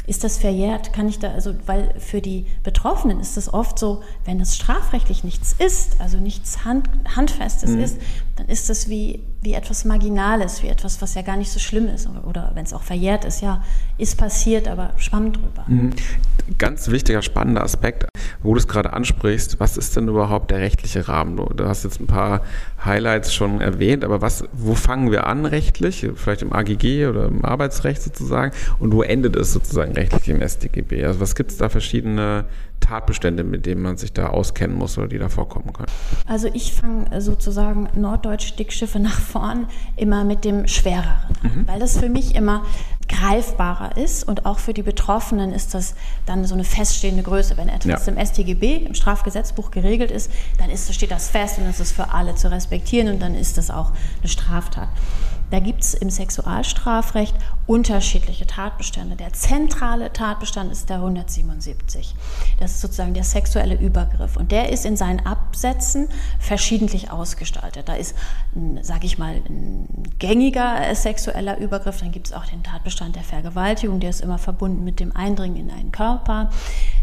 Ist 0.08 0.24
das 0.24 0.40
verjährt? 0.40 0.92
Kann 0.92 1.08
ich 1.08 1.20
da, 1.20 1.32
also, 1.34 1.54
weil 1.68 1.94
für 2.00 2.20
die 2.20 2.48
Betroffenen 2.64 3.20
ist 3.20 3.38
es 3.38 3.54
oft 3.54 3.78
so, 3.78 4.02
wenn 4.26 4.42
es 4.42 4.56
strafrechtlich 4.56 5.24
nichts 5.24 5.54
ist, 5.60 6.02
also 6.02 6.18
nichts 6.18 6.66
Hand, 6.66 6.90
Handfestes 7.16 7.70
mhm. 7.70 7.80
ist, 7.82 7.98
dann 8.36 8.48
ist 8.48 8.70
das 8.70 8.90
wie, 8.90 9.22
wie 9.42 9.54
etwas 9.54 9.86
Marginales, 9.86 10.64
wie 10.64 10.68
etwas, 10.68 11.00
was 11.04 11.14
ja 11.14 11.22
gar 11.22 11.38
nicht 11.38 11.52
so 11.52 11.60
schlimm 11.60 11.88
ist. 11.88 12.08
Oder, 12.08 12.26
oder 12.26 12.52
wenn 12.56 12.66
es 12.66 12.74
auch 12.74 12.82
verjährt 12.82 13.24
ist, 13.24 13.42
ja, 13.42 13.64
ist 14.00 14.18
passiert, 14.18 14.68
aber 14.68 14.94
schwamm 14.98 15.32
drüber. 15.32 15.66
Mhm. 15.68 15.94
Ganz 16.58 16.88
wichtiger, 16.88 17.22
spannender 17.22 17.64
Aspekt, 17.64 18.06
wo 18.44 18.54
du 18.54 18.60
es 18.60 18.68
gerade 18.68 18.94
ansprichst, 18.94 19.60
was 19.60 19.78
ist 19.78 19.96
denn 19.96 20.08
überhaupt 20.08 20.52
der 20.52 20.60
rechtliche 20.60 21.08
Rahmen? 21.08 21.36
Du 21.38 21.66
hast 21.66 21.84
jetzt 21.84 22.00
ein 22.00 22.08
paar 22.08 22.42
Highlights 22.84 23.34
schon 23.34 23.62
erwähnt, 23.62 24.04
aber 24.04 24.22
was, 24.22 24.44
wo 24.54 24.76
fangen 24.76 25.12
wir 25.12 25.28
an 25.28 25.46
rechtlich? 25.46 26.08
Vielleicht 26.16 26.42
im 26.42 26.54
AGG 26.54 27.08
oder 27.08 27.26
im 27.28 27.44
Arbeitsrecht 27.44 28.02
sozusagen 28.02 28.54
und 28.80 28.94
wo 28.94 29.02
endet 29.02 29.36
es 29.36 29.54
sozusagen 29.54 29.94
rechtlich 29.94 30.30
im 30.30 30.48
StGB? 30.48 31.06
Also 31.06 31.20
was 31.20 31.36
gibt 31.36 31.52
es 31.52 31.58
da 31.58 31.70
verschiedene 31.70 32.46
Tatbestände, 32.80 33.44
mit 33.44 33.66
denen 33.66 33.82
man 33.82 33.98
sich 33.98 34.14
da 34.14 34.28
auskennen 34.28 34.78
muss 34.78 34.98
oder 34.98 35.08
die 35.08 35.18
da 35.18 35.30
vorkommen 35.30 35.74
können? 35.74 35.90
Also 36.28 36.50
ich 36.54 36.74
fange 36.74 37.22
sozusagen 37.22 37.90
norddeutsche 37.96 38.56
Dickschiffe 38.56 39.00
nach 39.00 39.20
vorn 39.20 39.68
immer 39.96 40.24
mit 40.24 40.46
dem 40.46 40.68
Schwereren 40.68 41.36
an, 41.44 41.52
mhm. 41.52 41.68
weil 41.68 41.80
das 41.80 41.98
für 41.98 42.10
mich 42.10 42.36
immer 42.36 42.64
greifbarer 43.10 43.98
ist 43.98 44.24
und 44.24 44.46
auch 44.46 44.60
für 44.60 44.74
die 44.74 44.84
Betroffenen 44.84 45.52
ist 45.52 45.74
das 45.74 45.96
dann 46.26 46.46
so 46.46 46.54
eine 46.54 46.64
feststehende 46.64 47.24
Größe. 47.24 47.58
Wenn 47.58 47.68
etwas 47.68 48.06
ja. 48.06 48.14
im 48.14 48.26
StGB, 48.26 48.86
im 48.86 48.94
Strafgesetzbuch 48.94 49.72
geregelt 49.72 50.12
ist, 50.12 50.32
dann 50.58 50.70
ist, 50.70 50.94
steht 50.94 51.12
das 51.12 51.30
fest 51.30 51.58
und 51.58 51.66
es 51.66 51.80
ist 51.80 51.92
für 51.92 52.12
alle 52.12 52.36
zu 52.36 52.50
respektieren 52.50 53.10
und 53.10 53.20
dann 53.20 53.36
ist 53.36 53.58
das 53.58 53.72
auch 53.72 53.92
eine 54.22 54.30
Straftat. 54.30 54.90
Da 55.52 55.60
gibt 55.60 55.82
es 55.82 55.94
im 55.94 56.10
Sexualstrafrecht 56.10 57.36
unterschiedliche 57.66 58.48
Tatbestände. 58.48 59.16
Der 59.16 59.34
zentrale 59.34 60.14
Tatbestand 60.14 60.72
ist 60.72 60.90
der 60.90 60.98
177. 60.98 62.16
Das 62.60 62.72
ist 62.72 62.82
sozusagen 62.82 63.14
der 63.14 63.24
sexuelle 63.24 63.76
Übergriff. 63.76 64.38
Und 64.38 64.52
der 64.52 64.70
ist 64.70 64.86
in 64.86 64.98
seinen 64.98 65.26
Absätzen 65.26 66.08
verschiedentlich 66.40 67.12
ausgestaltet. 67.12 67.90
Da 67.90 67.96
ist, 67.96 68.16
sage 68.82 69.06
ich 69.06 69.18
mal, 69.18 69.42
ein 69.50 69.88
gängiger 70.20 70.94
sexueller 70.94 71.58
Übergriff. 71.58 72.00
Dann 72.00 72.12
gibt 72.12 72.28
es 72.28 72.34
auch 72.34 72.46
den 72.46 72.64
Tatbestand 72.64 73.16
der 73.16 73.24
Vergewaltigung. 73.24 74.00
Der 74.00 74.10
ist 74.12 74.22
immer 74.22 74.38
verbunden 74.38 74.84
mit 74.84 75.00
dem 75.00 75.16
Eindringen 75.16 75.58
in 75.58 75.72
einen 75.72 75.92
Körper. 75.92 76.50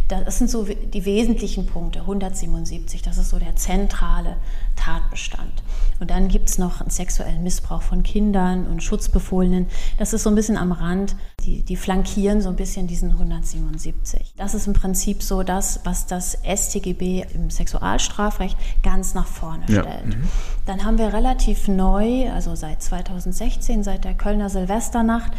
Das 0.09 0.39
sind 0.39 0.49
so 0.49 0.65
die 0.65 1.05
wesentlichen 1.05 1.67
Punkte, 1.67 2.01
177, 2.01 3.03
das 3.03 3.19
ist 3.19 3.31
so 3.31 3.39
der 3.39 3.57
zentrale 3.57 4.37
Tatbestand. 4.77 5.63
Und 5.99 6.11
dann 6.11 6.29
gibt 6.29 6.49
es 6.49 6.59
noch 6.59 6.81
einen 6.81 6.91
sexuellen 6.91 7.43
Missbrauch 7.43 7.83
von 7.83 8.03
Kindern 8.03 8.67
und 8.67 8.83
Schutzbefohlenen. 8.83 9.67
Das 9.99 10.13
ist 10.13 10.23
so 10.23 10.31
ein 10.31 10.37
bisschen 10.37 10.59
am 10.59 10.71
Rand, 10.71 11.17
die, 11.45 11.63
die 11.63 11.77
flankieren 11.77 12.41
so 12.41 12.49
ein 12.51 12.57
bisschen 12.57 12.87
diesen 12.87 13.13
177. 13.13 14.35
Das 14.37 14.55
ist 14.55 14.67
im 14.67 14.75
Prinzip 14.75 15.23
so 15.23 15.43
das, 15.43 15.81
was 15.85 16.07
das 16.07 16.39
StGB 16.45 17.25
im 17.35 17.51
Sexualstrafrecht 17.51 18.57
ganz 18.83 19.15
nach 19.15 19.27
vorne 19.27 19.65
stellt. 19.65 19.87
Ja. 19.87 20.05
Mhm. 20.05 20.29
Dann 20.67 20.85
haben 20.85 20.99
wir 20.99 21.13
relativ 21.13 21.67
neu, 21.67 22.31
also 22.31 22.55
seit 22.55 22.83
2016, 22.83 23.83
seit 23.83 24.05
der 24.05 24.15
Kölner 24.15 24.51
Silvesternacht, 24.51 25.33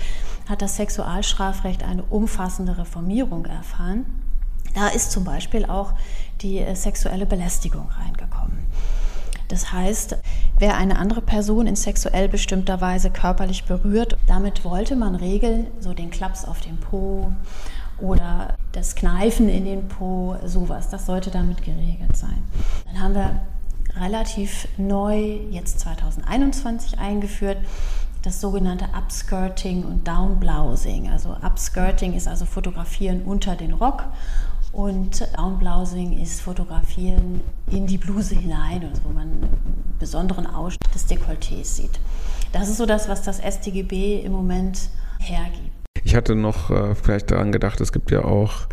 hat 0.49 0.61
das 0.61 0.75
Sexualstrafrecht 0.75 1.83
eine 1.83 2.03
umfassende 2.03 2.77
Reformierung 2.77 3.45
erfahren. 3.45 4.05
Da 4.73 4.87
ist 4.89 5.11
zum 5.11 5.23
Beispiel 5.23 5.65
auch 5.65 5.93
die 6.41 6.59
äh, 6.59 6.75
sexuelle 6.75 7.25
Belästigung 7.25 7.89
reingekommen. 7.89 8.57
Das 9.47 9.71
heißt, 9.71 10.17
wer 10.59 10.75
eine 10.75 10.99
andere 10.99 11.21
Person 11.21 11.67
in 11.67 11.75
sexuell 11.75 12.27
bestimmter 12.27 12.81
Weise 12.81 13.09
körperlich 13.09 13.63
berührt, 13.63 14.17
damit 14.27 14.65
wollte 14.65 14.95
man 14.95 15.15
regeln, 15.15 15.67
so 15.79 15.93
den 15.93 16.09
Klaps 16.09 16.43
auf 16.43 16.59
den 16.59 16.77
Po 16.77 17.31
oder 17.99 18.55
das 18.73 18.95
Kneifen 18.95 19.49
in 19.49 19.65
den 19.65 19.87
Po, 19.87 20.35
sowas. 20.45 20.89
Das 20.89 21.05
sollte 21.05 21.31
damit 21.31 21.63
geregelt 21.63 22.15
sein. 22.15 22.43
Dann 22.85 23.01
haben 23.01 23.15
wir 23.15 23.41
relativ 23.99 24.67
neu, 24.77 25.39
jetzt 25.49 25.79
2021 25.79 26.99
eingeführt, 26.99 27.57
das 28.21 28.41
sogenannte 28.41 28.85
Upskirting 28.97 29.85
und 29.85 30.07
Downblousing. 30.07 31.09
Also 31.09 31.35
Upskirting 31.41 32.13
ist 32.13 32.27
also 32.27 32.45
Fotografieren 32.45 33.23
unter 33.23 33.55
den 33.55 33.73
Rock 33.73 34.03
und 34.77 35.27
Downblousing 35.35 36.21
ist 36.21 36.39
Fotografieren 36.39 37.41
in 37.71 37.87
die 37.87 37.97
Bluse 37.97 38.35
hinein, 38.35 38.87
wo 39.03 39.09
man 39.09 39.23
einen 39.23 39.95
besonderen 39.97 40.45
Ausschnitt 40.45 40.93
des 40.93 41.09
Dekolletés 41.09 41.63
sieht. 41.63 41.99
Das 42.51 42.69
ist 42.69 42.77
so 42.77 42.85
das, 42.85 43.09
was 43.09 43.23
das 43.23 43.39
StGB 43.39 44.21
im 44.21 44.33
Moment 44.33 44.89
hergibt. 45.17 45.71
Ich 46.03 46.15
hatte 46.15 46.35
noch 46.35 46.69
äh, 46.69 46.93
vielleicht 46.93 47.31
daran 47.31 47.51
gedacht, 47.51 47.81
es 47.81 47.91
gibt 47.91 48.11
ja 48.11 48.23
auch 48.23 48.67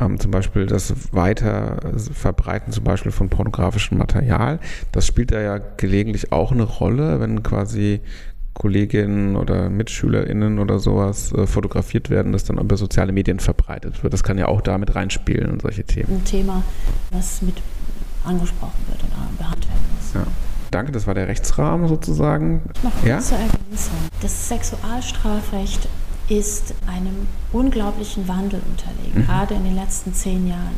ähm, 0.00 0.18
zum 0.18 0.30
Beispiel 0.30 0.64
das 0.64 1.12
weiter 1.12 1.78
Verbreiten 1.98 2.72
zum 2.72 2.84
Beispiel 2.84 3.12
von 3.12 3.28
pornografischem 3.28 3.98
Material. 3.98 4.60
Das 4.92 5.06
spielt 5.06 5.30
da 5.30 5.42
ja 5.42 5.58
gelegentlich 5.58 6.32
auch 6.32 6.52
eine 6.52 6.64
Rolle, 6.64 7.20
wenn 7.20 7.42
quasi 7.42 8.00
Kolleginnen 8.58 9.36
oder 9.36 9.70
MitschülerInnen 9.70 10.58
oder 10.58 10.80
sowas 10.80 11.32
äh, 11.32 11.46
fotografiert 11.46 12.10
werden, 12.10 12.32
das 12.32 12.44
dann 12.44 12.58
über 12.58 12.76
soziale 12.76 13.12
Medien 13.12 13.38
verbreitet 13.38 14.02
wird. 14.02 14.12
Das 14.12 14.24
kann 14.24 14.36
ja 14.36 14.48
auch 14.48 14.60
damit 14.60 14.94
reinspielen 14.96 15.50
und 15.50 15.62
solche 15.62 15.84
Themen. 15.84 16.16
Ein 16.16 16.24
Thema, 16.24 16.62
was 17.12 17.40
mit 17.40 17.54
angesprochen 18.24 18.84
wird 18.88 19.02
und 19.02 19.38
behandelt 19.38 19.68
werden 19.68 19.86
muss. 19.96 20.14
Ja. 20.14 20.26
Danke, 20.70 20.92
das 20.92 21.06
war 21.06 21.14
der 21.14 21.28
Rechtsrahmen 21.28 21.88
sozusagen. 21.88 22.62
Noch 22.82 23.06
ja? 23.06 23.20
zur 23.20 23.38
Ergänzung. 23.38 23.94
Das 24.20 24.48
Sexualstrafrecht 24.48 25.88
ist 26.28 26.74
einem 26.86 27.26
unglaublichen 27.52 28.28
Wandel 28.28 28.60
unterlegen, 28.68 29.22
mhm. 29.22 29.26
gerade 29.26 29.54
in 29.54 29.64
den 29.64 29.76
letzten 29.76 30.12
zehn 30.12 30.46
Jahren. 30.46 30.74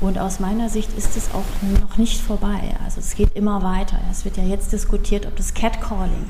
Und 0.00 0.18
aus 0.18 0.40
meiner 0.40 0.70
Sicht 0.70 0.96
ist 0.96 1.16
es 1.18 1.28
auch 1.34 1.44
noch 1.82 1.98
nicht 1.98 2.22
vorbei. 2.22 2.74
Also 2.82 3.00
es 3.00 3.14
geht 3.14 3.36
immer 3.36 3.62
weiter. 3.62 3.98
Es 4.10 4.24
wird 4.24 4.38
ja 4.38 4.44
jetzt 4.44 4.72
diskutiert, 4.72 5.26
ob 5.26 5.36
das 5.36 5.52
Catcalling, 5.52 6.24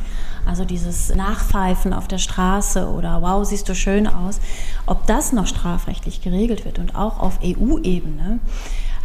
also 0.50 0.64
dieses 0.64 1.14
Nachpfeifen 1.14 1.92
auf 1.92 2.09
der 2.09 2.19
Straße 2.19 2.88
oder 2.88 3.23
wow, 3.23 3.47
siehst 3.47 3.69
du 3.69 3.75
schön 3.76 4.09
aus, 4.09 4.40
ob 4.85 5.07
das 5.07 5.33
noch 5.33 5.47
strafrechtlich 5.47 6.23
geregelt 6.23 6.64
wird. 6.64 6.80
Und 6.80 6.97
auch 6.97 7.21
auf 7.21 7.38
EU-Ebene 7.40 8.40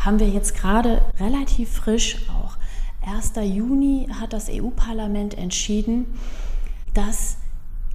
haben 0.03 0.19
wir 0.19 0.27
jetzt 0.27 0.55
gerade 0.55 1.03
relativ 1.19 1.71
frisch 1.71 2.17
auch. 2.29 2.57
1. 3.07 3.33
Juni 3.43 4.07
hat 4.19 4.33
das 4.33 4.49
EU-Parlament 4.49 5.37
entschieden, 5.37 6.07
dass 6.95 7.37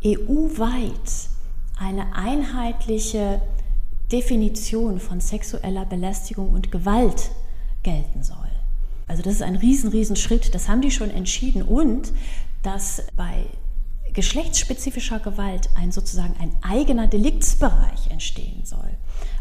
EU-weit 0.04 1.28
eine 1.76 2.14
einheitliche 2.14 3.42
Definition 4.12 5.00
von 5.00 5.20
sexueller 5.20 5.86
Belästigung 5.86 6.52
und 6.52 6.70
Gewalt 6.70 7.32
gelten 7.82 8.22
soll. 8.22 8.36
Also 9.08 9.24
das 9.24 9.34
ist 9.34 9.42
ein 9.42 9.56
riesen, 9.56 9.90
riesen 9.90 10.14
Schritt. 10.14 10.54
Das 10.54 10.68
haben 10.68 10.82
die 10.82 10.92
schon 10.92 11.10
entschieden. 11.10 11.62
Und 11.62 12.12
dass 12.62 13.02
bei 13.16 13.46
geschlechtsspezifischer 14.12 15.20
Gewalt 15.20 15.70
ein 15.76 15.92
sozusagen 15.92 16.34
ein 16.40 16.52
eigener 16.62 17.06
Deliktsbereich 17.06 18.10
entstehen 18.10 18.64
soll. 18.64 18.90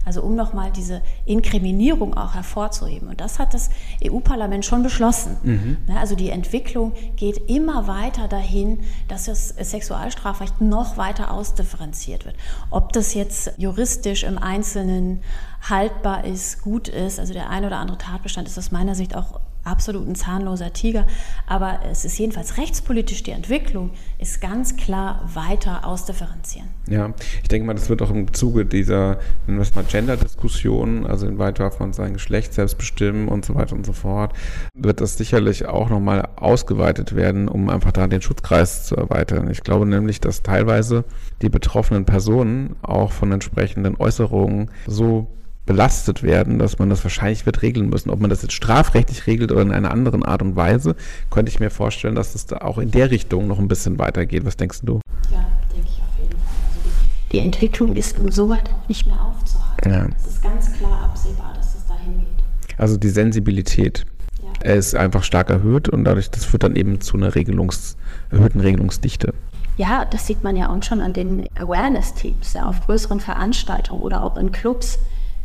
Also 0.06 0.22
um 0.24 0.36
nochmal 0.36 0.72
diese 0.72 1.02
Inkriminierung 1.26 2.16
auch 2.16 2.34
hervorzuheben. 2.34 3.10
Und 3.10 3.22
das 3.22 3.38
hat 3.38 3.54
das 3.54 3.70
EU-Parlament 4.04 4.66
schon 4.66 4.82
beschlossen. 4.82 5.38
Mhm. 5.44 5.78
Ne, 5.88 6.00
also 6.00 6.16
die 6.16 6.30
Entwicklung 6.30 6.94
geht 7.16 7.50
immer 7.50 7.88
weiter 7.88 8.28
dahin, 8.28 8.80
dass 9.08 9.26
das 9.26 9.50
Sexualstrafrecht 9.50 10.62
noch 10.62 10.98
weiter 10.98 11.32
ausdifferenziert 11.32 12.26
wird. 12.26 12.36
Ob 12.70 12.94
das 12.94 13.14
jetzt 13.14 13.52
juristisch 13.58 14.24
im 14.24 14.38
Einzelnen 14.38 15.22
haltbar 15.68 16.26
ist, 16.26 16.62
gut 16.62 16.88
ist, 16.88 17.20
also 17.20 17.34
der 17.34 17.50
ein 17.50 17.66
oder 17.66 17.78
andere 17.78 17.98
Tatbestand 17.98 18.48
ist 18.48 18.58
aus 18.58 18.72
meiner 18.72 18.96
Sicht 18.96 19.16
auch 19.16 19.40
absolut 19.64 20.08
ein 20.08 20.16
zahnloser 20.16 20.74
Tiger. 20.74 21.06
Aber 21.48 21.80
es 21.92 22.06
ist 22.06 22.18
jedenfalls 22.18 22.58
rechtspolitisch 22.58 23.24
die 23.24 23.32
Entwicklung, 23.32 23.92
ist 24.18 24.42
ganz 24.42 24.78
klar 24.78 25.30
weiter 25.34 25.86
ausdifferenzieren. 25.86 26.68
Ja, 26.88 27.14
ich 27.42 27.48
denke 27.50 27.68
mal, 27.68 27.74
das 27.74 27.90
wird 27.90 28.02
auch 28.02 28.10
im 28.10 28.34
Zuge 28.34 28.66
dieser, 28.66 29.20
nennen 29.46 29.58
wir 29.58 29.62
es 29.62 29.76
mal 29.76 29.84
Gender-Diskussion, 29.84 31.06
also 31.06 31.28
inwieweit 31.28 31.60
darf 31.60 31.80
man 31.80 31.94
sein 31.94 32.14
Geschlecht 32.14 32.54
selbst 32.54 32.78
bestimmen 32.78 33.28
und 33.28 33.46
so 33.46 33.56
weiter 33.56 33.76
und 33.76 33.86
so 33.86 33.94
fort, 33.94 34.34
wird 34.74 35.02
das 35.02 35.18
sicherlich 35.18 35.66
auch 35.68 35.90
nochmal 35.90 36.28
ausgeweitet 36.36 37.16
werden, 37.16 37.48
um 37.48 37.70
einfach 37.70 37.92
da 37.92 38.08
den 38.08 38.22
Schutzkreis 38.22 38.86
zu 38.86 38.96
erweitern. 38.96 39.50
Ich 39.52 39.62
glaube 39.62 39.86
nämlich, 39.86 40.20
dass 40.20 40.42
teilweise 40.42 41.06
die 41.42 41.50
betroffenen 41.50 42.06
Personen 42.06 42.76
auch 42.82 43.12
von 43.12 43.32
entsprechenden 43.32 43.96
Äußerungen 43.98 44.72
so 44.88 45.28
belastet 45.70 46.24
werden, 46.24 46.58
dass 46.58 46.80
man 46.80 46.90
das 46.90 47.04
wahrscheinlich 47.04 47.46
wird 47.46 47.62
regeln 47.62 47.90
müssen. 47.90 48.10
Ob 48.10 48.20
man 48.20 48.32
das 48.32 48.42
jetzt 48.42 48.54
strafrechtlich 48.54 49.28
regelt 49.28 49.52
oder 49.52 49.62
in 49.62 49.72
einer 49.72 49.92
anderen 49.92 50.26
Art 50.26 50.42
und 50.42 50.56
Weise, 50.56 50.96
könnte 51.30 51.52
ich 51.52 51.60
mir 51.60 51.70
vorstellen, 51.70 52.16
dass 52.16 52.34
es 52.34 52.48
da 52.48 52.58
auch 52.62 52.80
in 52.80 52.90
der 52.90 53.12
Richtung 53.12 53.48
noch 53.48 53.60
ein 53.60 53.68
bisschen 53.68 54.00
weitergeht. 54.00 54.46
Was 54.46 54.58
denkst 54.58 54.80
du? 54.82 55.00
Ja, 55.32 55.46
denke 55.72 55.88
ich 55.88 56.02
auf 56.02 56.20
jeden 56.20 56.32
Fall. 56.32 56.58
Also 56.66 56.90
die, 57.30 57.38
die, 57.38 57.40
Entwicklung 57.46 57.96
ist 57.96 58.18
insoweit 58.18 58.68
nicht 58.88 59.06
mehr 59.06 59.22
aufzuhalten. 59.22 59.92
Ja. 59.92 60.08
Es 60.18 60.34
ist 60.34 60.42
ganz 60.42 60.74
klar 60.74 61.04
absehbar, 61.04 61.54
dass 61.56 61.76
es 61.76 61.86
dahin 61.86 62.18
geht. 62.18 62.80
Also 62.80 62.98
die 62.98 63.10
Sensibilität 63.10 64.08
ja. 64.42 64.72
ist 64.72 64.96
einfach 64.96 65.22
stark 65.22 65.52
erhöht 65.52 65.88
und 65.88 66.04
dadurch, 66.04 66.32
das 66.32 66.46
führt 66.46 66.64
dann 66.64 66.76
eben 66.76 67.00
zu 67.00 67.16
einer 67.16 67.36
Regelungs, 67.36 67.96
erhöhten 68.32 68.62
Regelungsdichte. 68.62 69.36
Ja, 69.78 70.06
das 70.06 70.26
sieht 70.26 70.44
man 70.44 70.56
ja 70.56 70.76
auch 70.76 70.82
schon 70.82 71.00
an 71.00 71.14
den 71.14 71.48
Awareness-Teams, 71.60 72.54
ja, 72.54 72.66
auf 72.66 72.88
größeren 72.88 73.20
Veranstaltungen 73.20 74.02
oder 74.02 74.24
auch 74.24 74.36
in 74.36 74.52
Clubs 74.52 74.98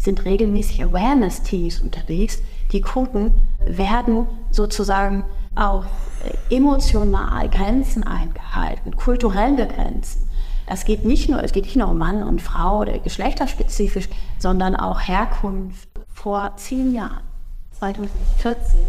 sind 0.04 0.24
regelmäßig 0.24 0.84
Awareness-Teams 0.84 1.80
unterwegs, 1.80 2.40
die 2.72 2.82
gucken, 2.82 3.32
werden 3.66 4.26
sozusagen 4.50 5.24
auch 5.54 5.84
äh, 6.50 6.54
emotional 6.54 7.48
Grenzen 7.48 8.04
eingehalten, 8.04 8.96
kulturelle 8.96 9.66
Grenzen. 9.66 10.28
Das 10.66 10.84
geht 10.84 11.04
nicht 11.04 11.28
nur, 11.28 11.42
es 11.42 11.52
geht 11.52 11.64
nicht 11.64 11.76
nur 11.76 11.88
um 11.88 11.98
Mann 11.98 12.22
und 12.22 12.40
Frau 12.40 12.80
oder 12.80 12.98
geschlechterspezifisch, 12.98 14.08
sondern 14.38 14.76
auch 14.76 15.00
Herkunft. 15.00 15.88
Vor 16.12 16.52
zehn 16.56 16.94
Jahren, 16.94 17.22
2014, 17.78 18.80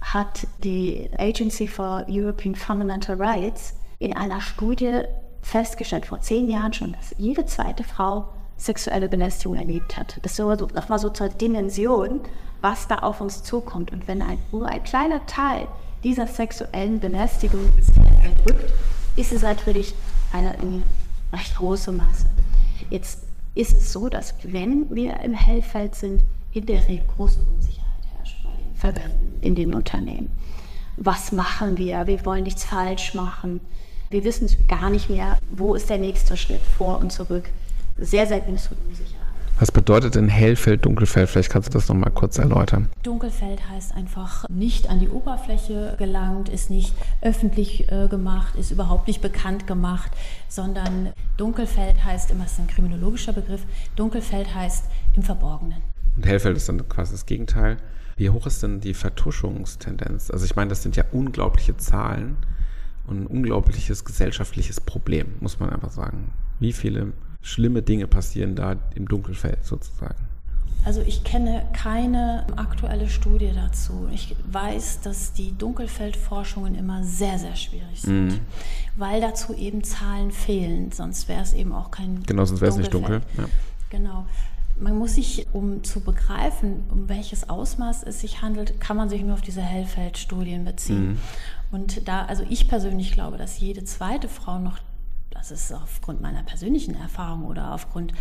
hat 0.00 0.46
die 0.62 1.10
Agency 1.18 1.66
for 1.66 2.04
European 2.08 2.54
Fundamental 2.54 3.20
Rights 3.20 3.74
in 3.98 4.16
einer 4.16 4.40
Studie 4.40 5.02
festgestellt, 5.42 6.06
vor 6.06 6.20
zehn 6.20 6.48
Jahren 6.48 6.72
schon, 6.72 6.92
dass 6.92 7.14
jede 7.18 7.44
zweite 7.46 7.82
Frau 7.82 8.28
sexuelle 8.56 9.08
Belästigung 9.08 9.56
erlebt 9.56 9.96
hat. 9.96 10.18
Das 10.22 10.38
war 10.38 10.58
so, 10.58 10.68
war 10.70 10.98
so 10.98 11.10
zur 11.10 11.28
Dimension, 11.28 12.20
was 12.60 12.88
da 12.88 12.96
auf 12.96 13.20
uns 13.20 13.42
zukommt. 13.42 13.92
Und 13.92 14.08
wenn 14.08 14.22
ein, 14.22 14.38
nur 14.52 14.66
ein 14.66 14.82
kleiner 14.82 15.24
Teil 15.26 15.68
dieser 16.02 16.26
sexuellen 16.26 17.00
Belästigung 17.00 17.60
erdrückt, 18.22 18.72
ist 19.16 19.32
es 19.32 19.42
natürlich 19.42 19.94
eine, 20.32 20.50
eine 20.58 20.82
recht 21.32 21.56
große 21.56 21.92
Masse. 21.92 22.26
Jetzt 22.90 23.20
ist 23.54 23.76
es 23.76 23.92
so, 23.92 24.08
dass 24.08 24.34
wenn 24.42 24.94
wir 24.94 25.20
im 25.20 25.34
Hellfeld 25.34 25.94
sind, 25.94 26.22
in 26.52 26.66
der 26.66 26.86
Regel 26.88 27.04
große 27.16 27.38
Unsicherheit 27.54 27.86
herrscht 28.16 28.42
bei 28.42 28.50
den 28.50 28.76
Verbänden 28.76 29.38
in 29.42 29.54
den 29.54 29.74
Unternehmen. 29.74 30.30
Was 30.96 31.32
machen 31.32 31.76
wir? 31.76 32.06
Wir 32.06 32.24
wollen 32.24 32.44
nichts 32.44 32.64
falsch 32.64 33.14
machen. 33.14 33.60
Wir 34.08 34.24
wissen 34.24 34.48
gar 34.66 34.88
nicht 34.88 35.10
mehr, 35.10 35.38
wo 35.50 35.74
ist 35.74 35.90
der 35.90 35.98
nächste 35.98 36.36
Schritt 36.36 36.62
vor 36.78 36.98
und 36.98 37.12
zurück 37.12 37.50
sehr, 37.98 38.26
sehr 38.26 38.40
große 38.40 38.70
Unsicherheit. 38.88 39.26
Was 39.58 39.72
bedeutet 39.72 40.16
denn 40.16 40.28
Hellfeld, 40.28 40.84
Dunkelfeld? 40.84 41.30
Vielleicht 41.30 41.48
kannst 41.48 41.70
du 41.70 41.72
das 41.72 41.88
noch 41.88 41.96
mal 41.96 42.10
kurz 42.10 42.36
erläutern. 42.36 42.90
Dunkelfeld 43.02 43.66
heißt 43.70 43.94
einfach 43.94 44.46
nicht 44.50 44.90
an 44.90 45.00
die 45.00 45.08
Oberfläche 45.08 45.94
gelangt, 45.98 46.50
ist 46.50 46.68
nicht 46.68 46.94
öffentlich 47.22 47.90
äh, 47.90 48.08
gemacht, 48.08 48.54
ist 48.56 48.70
überhaupt 48.70 49.06
nicht 49.06 49.22
bekannt 49.22 49.66
gemacht, 49.66 50.12
sondern 50.48 51.14
Dunkelfeld 51.38 52.04
heißt 52.04 52.30
immer, 52.30 52.44
es 52.44 52.52
ist 52.52 52.58
ein 52.58 52.66
kriminologischer 52.66 53.32
Begriff, 53.32 53.62
Dunkelfeld 53.96 54.54
heißt 54.54 54.84
im 55.14 55.22
Verborgenen. 55.22 55.80
Und 56.16 56.26
Hellfeld 56.26 56.58
ist 56.58 56.68
dann 56.68 56.86
quasi 56.86 57.12
das 57.12 57.24
Gegenteil. 57.24 57.78
Wie 58.16 58.28
hoch 58.28 58.46
ist 58.46 58.62
denn 58.62 58.80
die 58.80 58.92
Vertuschungstendenz? 58.92 60.30
Also 60.30 60.44
ich 60.44 60.54
meine, 60.54 60.68
das 60.68 60.82
sind 60.82 60.96
ja 60.96 61.04
unglaubliche 61.12 61.78
Zahlen 61.78 62.36
und 63.06 63.22
ein 63.22 63.26
unglaubliches 63.26 64.04
gesellschaftliches 64.04 64.82
Problem, 64.82 65.28
muss 65.40 65.60
man 65.60 65.70
einfach 65.70 65.90
sagen. 65.90 66.32
Wie 66.60 66.74
viele 66.74 67.14
schlimme 67.46 67.82
Dinge 67.82 68.06
passieren 68.06 68.56
da 68.56 68.76
im 68.94 69.06
Dunkelfeld 69.06 69.64
sozusagen? 69.64 70.26
Also 70.84 71.00
ich 71.00 71.24
kenne 71.24 71.66
keine 71.72 72.46
aktuelle 72.56 73.08
Studie 73.08 73.50
dazu. 73.54 74.08
Ich 74.12 74.36
weiß, 74.50 75.00
dass 75.00 75.32
die 75.32 75.56
Dunkelfeldforschungen 75.56 76.74
immer 76.76 77.02
sehr, 77.02 77.38
sehr 77.38 77.56
schwierig 77.56 78.02
sind, 78.02 78.28
mhm. 78.28 78.40
weil 78.94 79.20
dazu 79.20 79.54
eben 79.54 79.82
Zahlen 79.82 80.30
fehlen. 80.30 80.92
Sonst 80.92 81.28
wäre 81.28 81.42
es 81.42 81.54
eben 81.54 81.72
auch 81.72 81.90
kein 81.90 82.22
Genau, 82.24 82.44
sonst 82.44 82.60
wäre 82.60 82.70
es 82.70 82.78
nicht 82.78 82.94
dunkel. 82.94 83.20
Ja. 83.36 83.44
Genau. 83.90 84.26
Man 84.78 84.96
muss 84.96 85.14
sich, 85.14 85.46
um 85.52 85.82
zu 85.82 86.00
begreifen, 86.00 86.84
um 86.90 87.08
welches 87.08 87.48
Ausmaß 87.48 88.02
es 88.04 88.20
sich 88.20 88.42
handelt, 88.42 88.80
kann 88.80 88.96
man 88.96 89.08
sich 89.08 89.22
nur 89.22 89.34
auf 89.34 89.40
diese 89.40 89.62
Hellfeld-Studien 89.62 90.64
beziehen. 90.64 91.08
Mhm. 91.08 91.18
Und 91.72 92.06
da, 92.06 92.26
also 92.26 92.44
ich 92.48 92.68
persönlich 92.68 93.12
glaube, 93.12 93.38
dass 93.38 93.58
jede 93.58 93.84
zweite 93.84 94.28
Frau 94.28 94.58
noch 94.58 94.78
das 95.36 95.50
ist 95.50 95.72
aufgrund 95.72 96.20
meiner 96.20 96.42
persönlichen 96.42 96.94
Erfahrung 96.94 97.44
oder 97.44 97.72
aufgrund 97.72 98.12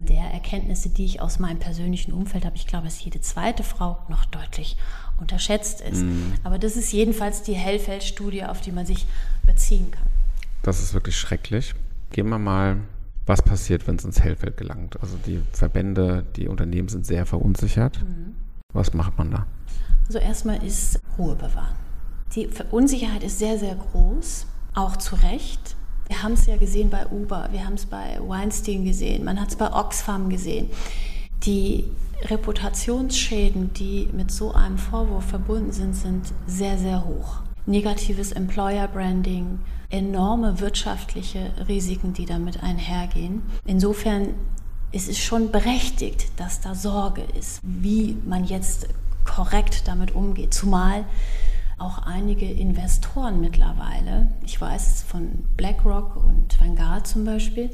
der 0.00 0.24
Erkenntnisse, 0.24 0.88
die 0.88 1.04
ich 1.04 1.20
aus 1.20 1.38
meinem 1.38 1.58
persönlichen 1.58 2.12
Umfeld 2.12 2.44
habe. 2.44 2.56
Ich 2.56 2.66
glaube, 2.66 2.84
dass 2.84 3.02
jede 3.02 3.20
zweite 3.20 3.62
Frau 3.62 3.98
noch 4.08 4.24
deutlich 4.24 4.76
unterschätzt 5.20 5.80
ist. 5.80 6.02
Mhm. 6.02 6.34
Aber 6.42 6.58
das 6.58 6.76
ist 6.76 6.92
jedenfalls 6.92 7.42
die 7.42 7.54
Hellfeld-Studie, 7.54 8.44
auf 8.44 8.60
die 8.60 8.72
man 8.72 8.86
sich 8.86 9.06
beziehen 9.46 9.90
kann. 9.90 10.06
Das 10.62 10.82
ist 10.82 10.94
wirklich 10.94 11.16
schrecklich. 11.16 11.74
Gehen 12.10 12.28
wir 12.28 12.38
mal, 12.38 12.78
was 13.26 13.42
passiert, 13.42 13.86
wenn 13.86 13.96
es 13.96 14.04
ins 14.04 14.20
Hellfeld 14.20 14.56
gelangt. 14.56 15.00
Also 15.00 15.16
die 15.24 15.40
Verbände, 15.52 16.24
die 16.36 16.48
Unternehmen 16.48 16.88
sind 16.88 17.06
sehr 17.06 17.26
verunsichert. 17.26 18.02
Mhm. 18.02 18.34
Was 18.72 18.92
macht 18.92 19.16
man 19.18 19.30
da? 19.30 19.46
Also 20.06 20.18
erstmal 20.18 20.62
ist 20.64 21.00
Ruhe 21.16 21.36
bewahren. 21.36 21.76
Die 22.34 22.48
Unsicherheit 22.70 23.22
ist 23.22 23.38
sehr, 23.38 23.58
sehr 23.58 23.76
groß, 23.76 24.46
auch 24.74 24.96
zu 24.96 25.14
Recht. 25.16 25.76
Wir 26.08 26.22
haben 26.22 26.34
es 26.34 26.46
ja 26.46 26.56
gesehen 26.56 26.90
bei 26.90 27.06
Uber, 27.06 27.48
wir 27.50 27.64
haben 27.64 27.74
es 27.74 27.86
bei 27.86 28.18
Weinstein 28.20 28.84
gesehen, 28.84 29.24
man 29.24 29.40
hat 29.40 29.48
es 29.48 29.56
bei 29.56 29.72
Oxfam 29.72 30.28
gesehen. 30.28 30.68
Die 31.44 31.84
Reputationsschäden, 32.24 33.72
die 33.74 34.08
mit 34.12 34.30
so 34.30 34.52
einem 34.52 34.78
Vorwurf 34.78 35.24
verbunden 35.24 35.72
sind, 35.72 35.94
sind 35.94 36.32
sehr, 36.46 36.78
sehr 36.78 37.04
hoch. 37.04 37.40
Negatives 37.66 38.32
Employer 38.32 38.88
Branding, 38.88 39.58
enorme 39.90 40.60
wirtschaftliche 40.60 41.52
Risiken, 41.68 42.12
die 42.12 42.26
damit 42.26 42.62
einhergehen. 42.62 43.42
Insofern 43.66 44.34
ist 44.92 45.08
es 45.08 45.18
schon 45.18 45.50
berechtigt, 45.50 46.28
dass 46.36 46.60
da 46.60 46.74
Sorge 46.74 47.22
ist, 47.38 47.60
wie 47.62 48.16
man 48.26 48.44
jetzt 48.44 48.88
korrekt 49.24 49.88
damit 49.88 50.14
umgeht. 50.14 50.54
Zumal 50.54 51.04
auch 51.78 51.98
einige 51.98 52.50
Investoren 52.50 53.40
mittlerweile, 53.40 54.30
ich 54.44 54.60
weiß 54.60 55.02
von 55.02 55.44
BlackRock 55.56 56.16
und 56.16 56.60
Vanguard 56.60 57.06
zum 57.06 57.24
Beispiel, 57.24 57.70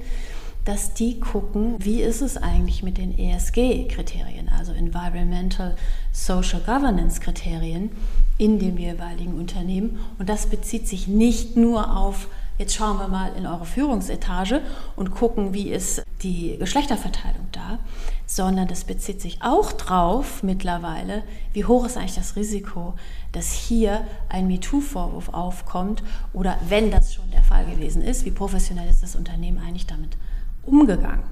dass 0.64 0.94
die 0.94 1.20
gucken, 1.20 1.76
wie 1.78 2.02
ist 2.02 2.20
es 2.20 2.36
eigentlich 2.36 2.82
mit 2.82 2.98
den 2.98 3.16
ESG-Kriterien, 3.16 4.48
also 4.48 4.72
Environmental 4.72 5.74
Social 6.12 6.60
Governance-Kriterien 6.60 7.90
in 8.36 8.58
dem 8.58 8.78
jeweiligen 8.78 9.34
Unternehmen. 9.34 9.98
Und 10.18 10.28
das 10.28 10.46
bezieht 10.46 10.86
sich 10.86 11.08
nicht 11.08 11.56
nur 11.56 11.96
auf, 11.96 12.28
jetzt 12.60 12.74
schauen 12.74 12.98
wir 12.98 13.08
mal 13.08 13.32
in 13.36 13.46
eure 13.46 13.64
Führungsetage 13.64 14.60
und 14.94 15.12
gucken, 15.12 15.54
wie 15.54 15.70
ist 15.70 16.02
die 16.22 16.58
Geschlechterverteilung 16.58 17.48
da, 17.52 17.78
sondern 18.26 18.68
das 18.68 18.84
bezieht 18.84 19.22
sich 19.22 19.40
auch 19.40 19.72
drauf 19.72 20.42
mittlerweile, 20.42 21.22
wie 21.54 21.64
hoch 21.64 21.86
ist 21.86 21.96
eigentlich 21.96 22.16
das 22.16 22.36
Risiko, 22.36 22.94
dass 23.32 23.50
hier 23.50 24.06
ein 24.28 24.46
MeToo-Vorwurf 24.46 25.30
aufkommt 25.30 26.02
oder 26.34 26.58
wenn 26.68 26.90
das 26.90 27.14
schon 27.14 27.30
der 27.30 27.42
Fall 27.42 27.64
gewesen 27.64 28.02
ist, 28.02 28.26
wie 28.26 28.30
professionell 28.30 28.90
ist 28.90 29.02
das 29.02 29.16
Unternehmen 29.16 29.58
eigentlich 29.58 29.86
damit 29.86 30.18
umgegangen. 30.62 31.24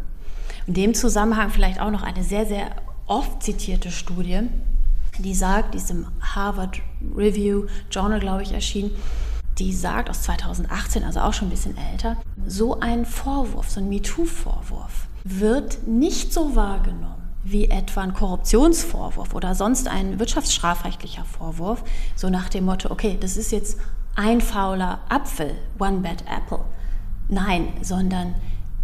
In 0.67 0.73
dem 0.73 0.95
Zusammenhang 0.95 1.51
vielleicht 1.51 1.79
auch 1.79 1.91
noch 1.91 2.03
eine 2.03 2.25
sehr, 2.25 2.47
sehr 2.47 2.71
oft 3.07 3.43
zitierte 3.43 3.91
Studie, 3.91 4.41
die 5.19 5.35
sagt, 5.35 5.75
die 5.75 5.79
ist 5.79 5.91
im 5.91 6.07
Harvard 6.23 6.81
Review 7.14 7.67
Journal, 7.91 8.21
glaube 8.21 8.45
ich, 8.45 8.53
erschienen, 8.53 8.93
die 9.59 9.73
sagt 9.73 10.11
aus 10.11 10.23
2018, 10.23 11.05
also 11.05 11.21
auch 11.21 11.33
schon 11.33 11.49
ein 11.49 11.51
bisschen 11.51 11.77
älter, 11.77 12.16
so 12.47 12.81
ein 12.81 13.05
Vorwurf, 13.05 13.71
so 13.71 13.81
ein 13.81 13.88
MeToo-Vorwurf 13.88 15.09
wird 15.25 15.87
nicht 15.87 16.33
so 16.33 16.55
wahrgenommen 16.55 17.14
wie 17.44 17.71
etwa 17.71 18.03
ein 18.03 18.14
Korruptionsvorwurf 18.14 19.35
oder 19.35 19.55
sonst 19.55 19.88
ein 19.88 20.18
wirtschaftsstrafrechtlicher 20.18 21.25
Vorwurf, 21.25 21.83
so 22.14 22.29
nach 22.29 22.49
dem 22.49 22.64
Motto, 22.64 22.90
okay, 22.90 23.16
das 23.21 23.37
ist 23.37 23.53
jetzt 23.53 23.79
ein 24.16 24.40
fauler 24.40 25.01
Apfel, 25.09 25.55
one 25.79 25.99
bad 25.99 26.23
apple. 26.23 26.64
Nein, 27.29 27.68
sondern 27.83 28.35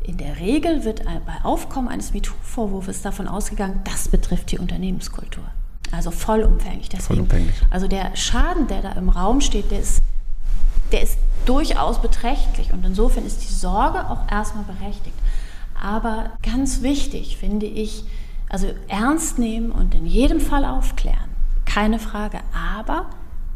in 0.03 0.17
der 0.17 0.39
Regel 0.39 0.85
wird 0.85 1.05
bei 1.05 1.45
Aufkommen 1.45 1.89
eines 1.89 2.13
MeToo-Vorwurfs 2.13 3.03
davon 3.03 3.27
ausgegangen, 3.27 3.81
das 3.85 4.09
betrifft 4.09 4.53
die 4.53 4.59
Unternehmenskultur. 4.59 5.45
Also 5.91 6.11
vollumfänglich. 6.11 6.89
Deswegen, 6.89 7.07
vollumfänglich. 7.07 7.57
Also 7.71 7.89
der 7.89 8.15
Schaden, 8.17 8.67
der 8.67 8.83
da 8.83 8.93
im 8.93 9.09
Raum 9.09 9.41
steht, 9.41 9.71
der 9.71 9.81
ist, 9.81 10.03
der 10.95 11.03
ist 11.03 11.19
durchaus 11.45 12.01
beträchtlich. 12.01 12.73
Und 12.73 12.87
insofern 12.87 13.27
ist 13.27 13.43
die 13.43 13.53
Sorge 13.53 14.09
auch 14.09 14.31
erstmal 14.31 14.63
berechtigt. 14.63 15.17
Aber 15.75 16.31
ganz 16.43 16.83
wichtig 16.83 17.37
finde 17.37 17.67
ich, 17.67 18.05
also 18.49 18.69
ernst 18.87 19.41
nehmen 19.41 19.73
und 19.73 19.97
in 19.97 20.07
jedem 20.07 20.41
Fall 20.41 20.65
aufklären. 20.65 21.29
Keine 21.65 21.99
Frage. 21.99 22.39
Aber 22.55 23.07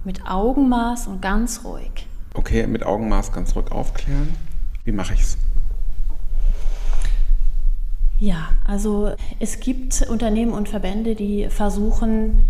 mit 0.02 0.26
Augenmaß 0.26 1.06
und 1.06 1.22
ganz 1.22 1.62
ruhig. 1.62 2.08
Okay, 2.34 2.66
mit 2.66 2.84
Augenmaß 2.84 3.32
ganz 3.32 3.54
ruhig 3.54 3.70
aufklären. 3.70 4.34
Wie 4.84 4.92
mache 4.92 5.14
ich 5.14 5.20
es? 5.20 5.38
Ja, 8.18 8.48
also 8.64 9.12
es 9.38 9.60
gibt 9.60 10.04
Unternehmen 10.10 10.50
und 10.50 10.68
Verbände, 10.68 11.14
die 11.14 11.48
versuchen, 11.50 12.44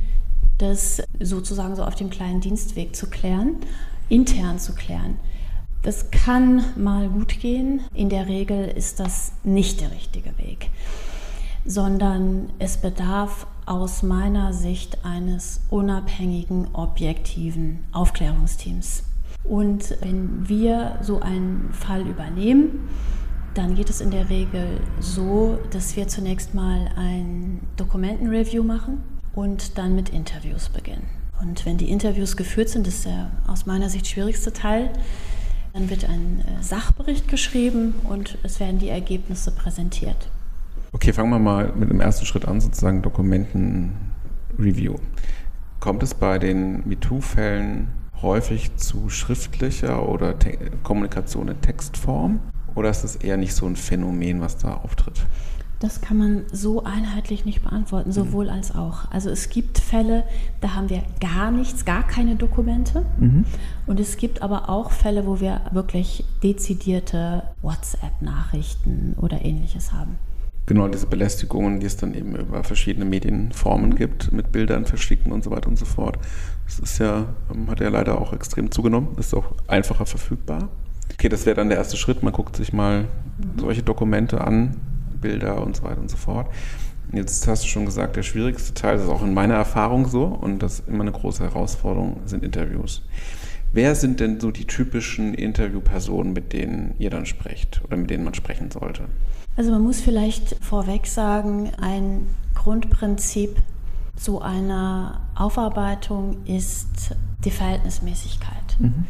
das 0.56 1.02
sozusagen 1.20 1.76
so 1.76 1.84
auf 1.84 1.94
dem 1.94 2.08
kleinen 2.08 2.40
Dienstweg 2.40 2.96
zu 2.96 3.10
klären, 3.10 3.56
intern 4.08 4.58
zu 4.58 4.74
klären. 4.74 5.18
Das 5.82 6.10
kann 6.10 6.64
mal 6.76 7.08
gut 7.08 7.40
gehen. 7.40 7.80
In 7.94 8.08
der 8.08 8.26
Regel 8.26 8.66
ist 8.68 9.00
das 9.00 9.32
nicht 9.44 9.80
der 9.80 9.92
richtige 9.92 10.36
Weg, 10.38 10.70
sondern 11.64 12.50
es 12.58 12.78
bedarf 12.78 13.46
aus 13.64 14.02
meiner 14.02 14.52
Sicht 14.52 15.04
eines 15.04 15.60
unabhängigen, 15.70 16.68
objektiven 16.72 17.84
Aufklärungsteams. 17.92 19.04
Und 19.44 19.96
wenn 20.00 20.48
wir 20.48 20.98
so 21.00 21.20
einen 21.20 21.72
Fall 21.72 22.06
übernehmen, 22.06 22.88
dann 23.54 23.74
geht 23.74 23.90
es 23.90 24.00
in 24.00 24.10
der 24.10 24.28
Regel 24.28 24.80
so, 25.00 25.58
dass 25.70 25.96
wir 25.96 26.08
zunächst 26.08 26.54
mal 26.54 26.88
ein 26.96 27.60
Dokumentenreview 27.76 28.62
machen 28.62 29.02
und 29.34 29.78
dann 29.78 29.94
mit 29.94 30.10
Interviews 30.10 30.68
beginnen. 30.68 31.17
Und 31.40 31.64
wenn 31.66 31.78
die 31.78 31.90
Interviews 31.90 32.36
geführt 32.36 32.68
sind, 32.68 32.86
ist 32.86 33.04
der 33.04 33.30
aus 33.46 33.66
meiner 33.66 33.88
Sicht 33.88 34.06
schwierigste 34.06 34.52
Teil, 34.52 34.90
dann 35.72 35.90
wird 35.90 36.04
ein 36.04 36.40
äh, 36.40 36.62
Sachbericht 36.62 37.28
geschrieben 37.28 37.94
und 38.04 38.38
es 38.42 38.58
werden 38.58 38.78
die 38.78 38.88
Ergebnisse 38.88 39.52
präsentiert. 39.52 40.28
Okay, 40.92 41.12
fangen 41.12 41.30
wir 41.30 41.38
mal 41.38 41.72
mit 41.76 41.90
dem 41.90 42.00
ersten 42.00 42.26
Schritt 42.26 42.46
an, 42.46 42.60
sozusagen 42.60 43.02
Dokumentenreview. 43.02 44.96
Kommt 45.80 46.02
es 46.02 46.14
bei 46.14 46.38
den 46.38 46.88
MeToo-Fällen 46.88 47.88
häufig 48.22 48.74
zu 48.76 49.10
schriftlicher 49.10 50.08
oder 50.08 50.38
Te 50.38 50.58
Kommunikation 50.82 51.48
in 51.48 51.60
Textform? 51.60 52.40
Oder 52.74 52.90
ist 52.90 53.04
es 53.04 53.16
eher 53.16 53.36
nicht 53.36 53.54
so 53.54 53.66
ein 53.66 53.76
Phänomen, 53.76 54.40
was 54.40 54.56
da 54.56 54.74
auftritt? 54.74 55.26
Das 55.80 56.00
kann 56.00 56.16
man 56.16 56.42
so 56.50 56.82
einheitlich 56.82 57.44
nicht 57.44 57.62
beantworten, 57.62 58.10
sowohl 58.10 58.46
mhm. 58.46 58.52
als 58.52 58.74
auch. 58.74 59.10
Also 59.10 59.30
es 59.30 59.48
gibt 59.48 59.78
Fälle, 59.78 60.24
da 60.60 60.74
haben 60.74 60.90
wir 60.90 61.02
gar 61.20 61.52
nichts, 61.52 61.84
gar 61.84 62.04
keine 62.04 62.34
Dokumente. 62.34 63.04
Mhm. 63.18 63.44
Und 63.86 64.00
es 64.00 64.16
gibt 64.16 64.42
aber 64.42 64.68
auch 64.68 64.90
Fälle, 64.90 65.26
wo 65.26 65.40
wir 65.40 65.60
wirklich 65.70 66.24
dezidierte 66.42 67.44
WhatsApp-Nachrichten 67.62 69.14
oder 69.20 69.44
ähnliches 69.44 69.92
haben. 69.92 70.16
Genau, 70.66 70.86
diese 70.86 71.06
Belästigungen, 71.06 71.80
die 71.80 71.86
es 71.86 71.96
dann 71.96 72.12
eben 72.12 72.36
über 72.36 72.62
verschiedene 72.62 73.06
Medienformen 73.06 73.94
gibt, 73.94 74.32
mit 74.32 74.52
Bildern 74.52 74.84
verschicken 74.84 75.32
und 75.32 75.42
so 75.42 75.50
weiter 75.50 75.68
und 75.68 75.78
so 75.78 75.86
fort. 75.86 76.18
Das 76.66 76.78
ist 76.78 76.98
ja, 76.98 77.24
ähm, 77.54 77.70
hat 77.70 77.80
ja 77.80 77.88
leider 77.88 78.20
auch 78.20 78.34
extrem 78.34 78.70
zugenommen, 78.70 79.16
ist 79.16 79.32
auch 79.32 79.52
einfacher 79.66 80.04
verfügbar. 80.04 80.68
Okay, 81.14 81.30
das 81.30 81.46
wäre 81.46 81.56
dann 81.56 81.70
der 81.70 81.78
erste 81.78 81.96
Schritt. 81.96 82.22
Man 82.22 82.34
guckt 82.34 82.54
sich 82.54 82.74
mal 82.74 83.04
mhm. 83.04 83.58
solche 83.58 83.82
Dokumente 83.82 84.42
an, 84.42 84.76
Bilder 85.20 85.62
und 85.62 85.76
so 85.76 85.82
weiter 85.82 86.00
und 86.00 86.10
so 86.10 86.16
fort. 86.16 86.48
Jetzt 87.12 87.46
hast 87.48 87.64
du 87.64 87.68
schon 87.68 87.86
gesagt, 87.86 88.16
der 88.16 88.22
schwierigste 88.22 88.74
Teil, 88.74 88.96
das 88.96 89.04
ist 89.04 89.10
auch 89.10 89.22
in 89.22 89.32
meiner 89.32 89.54
Erfahrung 89.54 90.06
so 90.08 90.24
und 90.24 90.62
das 90.62 90.80
ist 90.80 90.88
immer 90.88 91.02
eine 91.02 91.12
große 91.12 91.42
Herausforderung, 91.42 92.20
sind 92.26 92.44
Interviews. 92.44 93.02
Wer 93.72 93.94
sind 93.94 94.20
denn 94.20 94.40
so 94.40 94.50
die 94.50 94.66
typischen 94.66 95.34
Interviewpersonen, 95.34 96.32
mit 96.32 96.52
denen 96.52 96.94
ihr 96.98 97.10
dann 97.10 97.26
sprecht 97.26 97.82
oder 97.84 97.96
mit 97.96 98.10
denen 98.10 98.24
man 98.24 98.34
sprechen 98.34 98.70
sollte? 98.70 99.04
Also 99.56 99.70
man 99.72 99.82
muss 99.82 100.00
vielleicht 100.00 100.56
vorweg 100.62 101.06
sagen, 101.06 101.72
ein 101.80 102.26
Grundprinzip 102.54 103.56
so 104.16 104.40
einer 104.40 105.20
Aufarbeitung 105.34 106.44
ist 106.44 107.14
die 107.44 107.50
Verhältnismäßigkeit. 107.50 108.76
Mhm. 108.78 109.04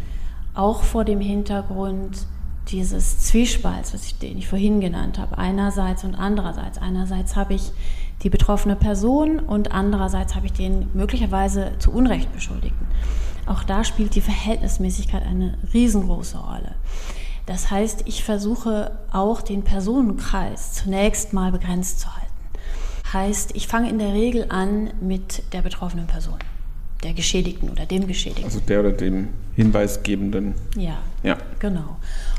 Auch 0.55 0.83
vor 0.83 1.05
dem 1.05 1.21
Hintergrund 1.21 2.27
dieses 2.71 3.19
Zwiespalts, 3.21 3.95
was 3.95 4.05
ich, 4.05 4.19
den 4.19 4.39
ich 4.39 4.49
vorhin 4.49 4.81
genannt 4.81 5.19
habe, 5.19 5.39
einerseits 5.39 6.05
und 6.05 6.15
andererseits. 6.15 6.79
Einerseits 6.79 7.37
habe 7.37 7.55
ich 7.55 7.73
die 8.23 8.31
betroffene 8.31 8.77
Person 8.77 9.39
und 9.39 9.73
andererseits 9.73 10.35
habe 10.35 10.47
ich 10.47 10.53
den 10.53 10.89
möglicherweise 10.95 11.73
zu 11.79 11.93
Unrecht 11.93 12.33
Beschuldigten. 12.33 12.87
Auch 13.47 13.63
da 13.63 13.85
spielt 13.85 14.15
die 14.15 14.21
Verhältnismäßigkeit 14.21 15.25
eine 15.25 15.57
riesengroße 15.73 16.39
Rolle. 16.39 16.75
Das 17.47 17.71
heißt, 17.71 18.03
ich 18.07 18.25
versuche 18.25 18.91
auch 19.11 19.41
den 19.41 19.63
Personenkreis 19.63 20.73
zunächst 20.73 21.33
mal 21.33 21.51
begrenzt 21.51 22.01
zu 22.01 22.15
halten. 22.15 22.29
Heißt, 23.13 23.57
ich 23.57 23.69
fange 23.69 23.89
in 23.89 23.99
der 23.99 24.13
Regel 24.13 24.47
an 24.51 24.91
mit 25.01 25.43
der 25.55 25.63
betroffenen 25.63 26.07
Person, 26.07 26.39
der 27.03 27.15
Geschädigten 27.15 27.71
oder 27.71 27.87
dem 27.87 28.07
Geschädigten. 28.07 28.45
Also 28.45 28.61
der 28.61 28.81
oder 28.81 28.93
dem 28.93 29.29
Hinweisgebenden. 29.55 30.55
Ja, 30.77 30.99
ja. 31.23 31.37
genau. 31.59 31.97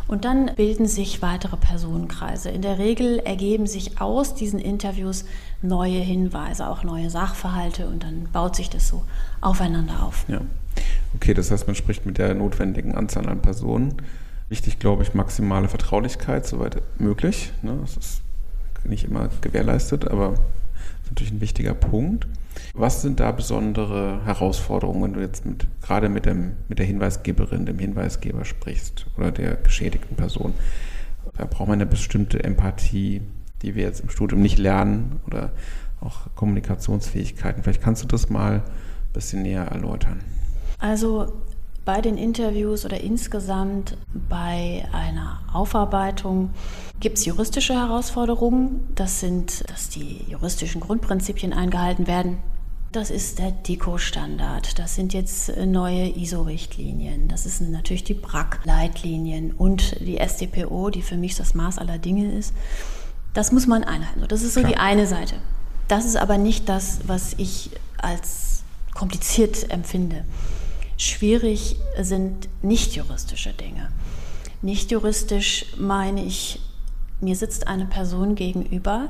Und 0.08 0.26
dann 0.26 0.52
bilden 0.56 0.88
sich 0.88 1.22
weitere 1.22 1.56
Personenkreise. 1.56 2.50
In 2.50 2.62
der 2.62 2.80
Regel 2.80 3.19
ergeben 3.19 3.67
sich 3.67 4.02
aus 4.02 4.34
diesen 4.34 4.60
Interviews 4.60 5.24
neue 5.62 6.00
Hinweise, 6.00 6.67
auch 6.67 6.84
neue 6.84 7.10
Sachverhalte 7.10 7.88
und 7.88 8.04
dann 8.04 8.28
baut 8.34 8.56
sich 8.56 8.69
das 8.69 8.88
so 8.88 9.04
aufeinander 9.39 10.04
auf. 10.04 10.26
Ja. 10.28 10.41
Okay, 11.15 11.34
das 11.34 11.52
heißt, 11.52 11.67
man 11.67 11.76
spricht 11.76 12.06
mit 12.06 12.17
der 12.17 12.34
notwendigen 12.34 12.95
Anzahl 12.95 13.28
an 13.30 13.41
Personen. 13.41 14.02
Wichtig, 14.50 14.80
glaube 14.80 15.04
ich, 15.04 15.13
maximale 15.13 15.67
Vertraulichkeit, 15.67 16.48
soweit 16.48 16.82
möglich. 16.98 17.52
Ne? 17.62 17.78
Das 17.82 17.98
ist 17.98 18.22
nicht 18.84 19.04
immer 19.04 19.30
gewährleistet, 19.41 20.08
aber 20.08 20.36
ist 21.10 21.15
natürlich 21.15 21.34
ein 21.34 21.41
wichtiger 21.41 21.74
Punkt. 21.74 22.28
Was 22.74 23.02
sind 23.02 23.19
da 23.19 23.32
besondere 23.32 24.24
Herausforderungen, 24.26 25.04
wenn 25.04 25.13
du 25.13 25.22
jetzt 25.22 25.45
mit, 25.45 25.65
gerade 25.82 26.10
mit, 26.10 26.26
dem, 26.26 26.54
mit 26.67 26.78
der 26.78 26.86
Hinweisgeberin, 26.86 27.65
dem 27.65 27.80
Hinweisgeber 27.80 28.45
sprichst 28.45 29.08
oder 29.17 29.32
der 29.32 29.56
geschädigten 29.56 30.15
Person? 30.15 30.54
Da 31.38 31.45
braucht 31.45 31.67
man 31.67 31.78
eine 31.78 31.86
bestimmte 31.86 32.43
Empathie, 32.43 33.22
die 33.62 33.76
wir 33.76 33.84
jetzt 33.84 34.02
im 34.02 34.10
Studium 34.10 34.41
nicht 34.41 34.58
lernen 34.60 35.19
oder 35.26 35.52
auch 36.02 36.34
Kommunikationsfähigkeiten. 36.36 37.63
Vielleicht 37.63 37.82
kannst 37.82 38.04
du 38.04 38.08
das 38.08 38.30
mal 38.30 38.56
ein 38.56 38.63
bisschen 39.13 39.41
näher 39.41 39.63
erläutern. 39.63 40.19
Also 40.80 41.41
bei 41.86 42.02
den 42.02 42.18
Interviews 42.18 42.86
oder 42.86 43.02
insgesamt 43.02 43.98
bei 44.28 44.88
einer 44.92 45.42
Aufarbeitung 45.54 46.52
gibt 47.00 47.18
es 47.18 47.26
juristische 47.26 47.74
Herausforderungen. 47.74 48.88
Das 48.96 49.20
sind, 49.20 49.70
dass 49.70 49.89
die 49.89 50.24
juristischen 50.28 50.82
Grundprinzipien 50.82 51.54
eingehalten 51.54 52.08
werden. 52.08 52.38
Das 52.92 53.12
ist 53.12 53.38
der 53.38 53.52
DICO-Standard. 53.52 54.80
Das 54.80 54.96
sind 54.96 55.13
jetzt 55.13 55.56
neue 55.58 56.10
ISO-Richtlinien. 56.10 57.28
Das 57.28 57.44
sind 57.44 57.72
natürlich 57.72 58.04
die 58.04 58.15
BRAC-Leitlinien 58.15 59.52
und 59.52 60.00
die 60.00 60.18
SDPO, 60.18 60.89
die 60.89 61.04
für 61.04 61.15
mich 61.15 61.36
das 61.36 61.54
Maß 61.54 61.78
aller 61.78 62.00
Dinge 62.00 62.32
ist. 62.32 62.54
Das 63.34 63.52
muss 63.52 63.68
man 63.68 63.84
einhalten. 63.84 64.26
Das 64.28 64.42
ist 64.42 64.56
so 64.56 64.62
Klar. 64.62 64.72
die 64.72 64.80
eine 64.80 65.06
Seite. 65.06 65.36
Das 65.88 66.06
ist 66.06 66.18
aber 66.18 66.39
nicht 66.39 66.68
das, 66.68 67.00
was 67.06 67.34
ich 67.38 67.70
als 67.98 68.63
kompliziert 68.96 69.70
empfinde. 69.72 70.26
Schwierig 71.01 71.77
sind 71.97 72.49
nicht 72.62 72.97
juristische 72.97 73.53
Dinge. 73.53 73.89
Nicht 74.62 74.91
juristisch 74.91 75.67
meine 75.77 76.25
ich, 76.25 76.59
mir 77.21 77.38
sitzt 77.38 77.69
eine 77.69 77.85
Person 77.85 78.35
gegenüber, 78.35 79.07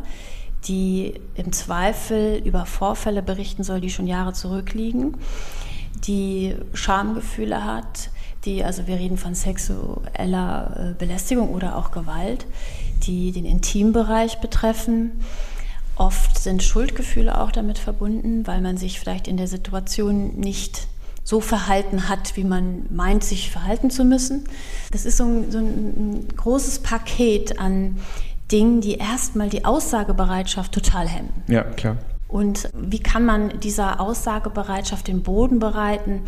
die 0.67 1.15
im 1.33 1.51
Zweifel 1.51 2.43
über 2.45 2.67
Vorfälle 2.67 3.23
berichten 3.23 3.63
soll, 3.63 3.81
die 3.81 3.89
schon 3.89 4.05
Jahre 4.05 4.33
zurückliegen, 4.33 5.17
die 6.05 6.55
Schamgefühle 6.75 7.65
hat, 7.65 8.11
die, 8.45 8.63
also 8.63 8.85
wir 8.85 8.97
reden 8.97 9.17
von 9.17 9.33
sexueller 9.33 10.91
äh, 10.91 10.93
Belästigung 10.93 11.49
oder 11.49 11.75
auch 11.75 11.89
Gewalt, 11.89 12.45
die 13.01 13.31
den 13.31 13.45
Intimbereich 13.45 14.39
betreffen. 14.41 15.23
Oft 15.95 16.37
sind 16.37 16.61
Schuldgefühle 16.61 17.41
auch 17.41 17.51
damit 17.51 17.79
verbunden, 17.79 18.45
weil 18.45 18.61
man 18.61 18.77
sich 18.77 18.99
vielleicht 18.99 19.27
in 19.27 19.37
der 19.37 19.47
Situation 19.47 20.35
nicht 20.35 20.87
so 21.29 21.41
verhalten 21.41 22.09
hat, 22.09 22.35
wie 22.37 22.43
man 22.43 22.87
meint, 22.89 23.23
sich 23.23 23.51
verhalten 23.51 23.91
zu 23.91 24.03
müssen. 24.03 24.45
Das 24.89 25.05
ist 25.05 25.17
so 25.17 25.25
ein, 25.25 25.51
so 25.51 25.59
ein 25.59 26.27
großes 26.35 26.79
Paket 26.79 27.59
an 27.59 27.99
Dingen, 28.51 28.81
die 28.81 28.95
erstmal 28.95 29.47
die 29.47 29.63
Aussagebereitschaft 29.63 30.71
total 30.71 31.07
hemmen. 31.07 31.29
Ja, 31.47 31.61
klar. 31.61 31.97
Und 32.27 32.71
wie 32.73 32.97
kann 32.97 33.25
man 33.25 33.59
dieser 33.59 33.99
Aussagebereitschaft 34.01 35.07
den 35.07 35.21
Boden 35.21 35.59
bereiten? 35.59 36.23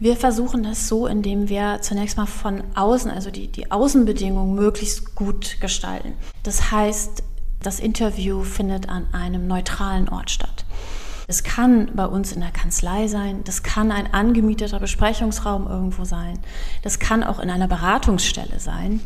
Wir 0.00 0.16
versuchen 0.16 0.64
das 0.64 0.88
so, 0.88 1.06
indem 1.06 1.48
wir 1.48 1.78
zunächst 1.80 2.16
mal 2.16 2.26
von 2.26 2.64
außen, 2.74 3.08
also 3.08 3.30
die, 3.30 3.46
die 3.46 3.70
Außenbedingungen 3.70 4.56
möglichst 4.56 5.14
gut 5.14 5.60
gestalten. 5.60 6.14
Das 6.42 6.72
heißt, 6.72 7.22
das 7.62 7.78
Interview 7.78 8.42
findet 8.42 8.88
an 8.88 9.06
einem 9.12 9.46
neutralen 9.46 10.08
Ort 10.08 10.32
statt. 10.32 10.49
Es 11.30 11.44
kann 11.44 11.92
bei 11.94 12.06
uns 12.06 12.32
in 12.32 12.40
der 12.40 12.50
Kanzlei 12.50 13.06
sein, 13.06 13.44
das 13.44 13.62
kann 13.62 13.92
ein 13.92 14.12
angemieteter 14.12 14.80
Besprechungsraum 14.80 15.68
irgendwo 15.68 16.04
sein, 16.04 16.40
das 16.82 16.98
kann 16.98 17.22
auch 17.22 17.38
in 17.38 17.50
einer 17.50 17.68
Beratungsstelle 17.68 18.58
sein. 18.58 18.98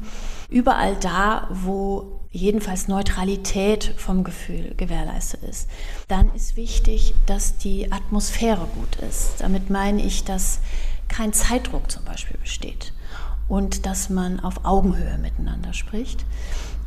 Überall 0.49 0.97
da, 1.01 1.49
wo 1.51 2.23
jedenfalls 2.31 2.89
Neutralität 2.89 3.93
vom 3.99 4.25
Gefühl 4.25 4.73
gewährleistet 4.75 5.43
ist. 5.43 5.69
Dann 6.09 6.35
ist 6.35 6.57
wichtig, 6.57 7.15
dass 7.27 7.59
die 7.59 7.93
Atmosphäre 7.93 8.69
gut 8.75 8.97
ist. 9.07 9.35
Damit 9.41 9.69
meine 9.69 10.03
ich, 10.03 10.25
dass 10.25 10.61
kein 11.09 11.35
Zeitdruck 11.35 11.91
zum 11.91 12.07
Beispiel 12.07 12.39
besteht 12.39 12.95
und 13.49 13.85
dass 13.85 14.09
man 14.09 14.41
auf 14.41 14.65
Augenhöhe 14.65 15.19
miteinander 15.19 15.75
spricht. 15.75 16.25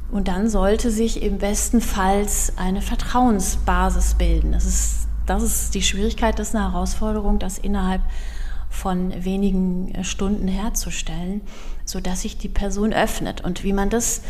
Und 0.10 0.30
dann 0.30 0.50
sollte 0.50 0.90
sich 0.90 1.22
im 1.22 1.38
besten 1.38 1.80
Fall 1.80 2.26
eine 2.56 2.82
Vertrauensbasis 2.82 4.16
bilden. 4.16 4.54
Das 4.54 4.66
ist 4.66 5.07
das 5.28 5.44
ist 5.44 5.76
die 5.76 5.84
Schwierigkeit, 5.84 6.40
das 6.40 6.50
ist 6.50 6.56
eine 6.56 6.72
Herausforderung, 6.72 7.38
das 7.38 7.58
innerhalb 7.58 8.02
von 8.70 9.24
wenigen 9.24 9.94
äh, 9.94 10.04
Stunden 10.04 10.48
herzustellen, 10.48 11.42
sodass 11.86 12.22
sich 12.22 12.38
die 12.38 12.50
Person 12.50 12.94
öffnet. 12.94 13.42
Und 13.42 13.64
wie 13.64 13.74
man 13.74 13.90
das 13.90 14.22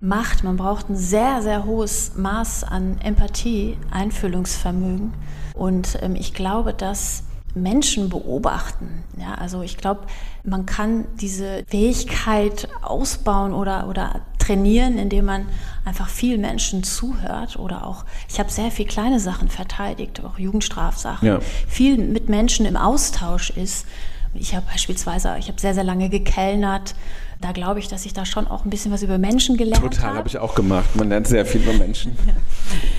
macht, 0.00 0.44
man 0.44 0.56
braucht 0.56 0.88
ein 0.88 0.96
sehr, 0.96 1.42
sehr 1.42 1.64
hohes 1.64 2.16
Maß 2.16 2.64
an 2.64 2.98
Empathie, 3.02 3.76
Einfühlungsvermögen. 3.90 5.12
Und 5.54 5.98
ähm, 6.02 6.14
ich 6.16 6.34
glaube, 6.34 6.72
dass 6.72 7.24
Menschen 7.54 8.08
beobachten. 8.08 9.04
Ja, 9.18 9.34
also 9.34 9.62
ich 9.62 9.76
glaube, 9.76 10.02
man 10.44 10.66
kann 10.66 11.06
diese 11.20 11.64
Fähigkeit 11.66 12.68
ausbauen 12.82 13.52
oder, 13.52 13.88
oder 13.88 14.20
trainieren, 14.50 14.98
indem 14.98 15.26
man 15.26 15.46
einfach 15.84 16.08
viel 16.08 16.38
Menschen 16.38 16.82
zuhört 16.82 17.56
oder 17.56 17.86
auch, 17.86 18.04
ich 18.28 18.38
habe 18.40 18.50
sehr 18.50 18.70
viel 18.70 18.86
kleine 18.86 19.20
Sachen 19.20 19.48
verteidigt, 19.48 20.22
auch 20.24 20.38
Jugendstrafsachen, 20.38 21.26
ja. 21.26 21.40
viel 21.68 21.98
mit 21.98 22.28
Menschen 22.28 22.66
im 22.66 22.76
Austausch 22.76 23.50
ist. 23.50 23.86
Ich 24.34 24.54
habe 24.54 24.66
beispielsweise, 24.70 25.36
ich 25.38 25.48
habe 25.48 25.60
sehr, 25.60 25.74
sehr 25.74 25.84
lange 25.84 26.08
gekellnert, 26.08 26.94
da 27.40 27.52
glaube 27.52 27.80
ich, 27.80 27.88
dass 27.88 28.04
ich 28.04 28.12
da 28.12 28.26
schon 28.26 28.46
auch 28.46 28.64
ein 28.64 28.70
bisschen 28.70 28.92
was 28.92 29.02
über 29.02 29.16
Menschen 29.16 29.56
gelernt 29.56 29.82
habe. 29.82 29.94
Total, 29.94 30.14
habe 30.14 30.28
ich 30.28 30.36
auch 30.36 30.54
gemacht. 30.54 30.94
Man 30.94 31.08
lernt 31.08 31.26
sehr 31.26 31.46
viel 31.46 31.62
über 31.62 31.72
Menschen. 31.72 32.12
Ja. 32.26 32.34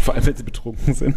Vor 0.02 0.16
allem, 0.16 0.26
wenn 0.26 0.36
sie 0.36 0.44
betrunken 0.44 0.96
sind. 0.96 1.16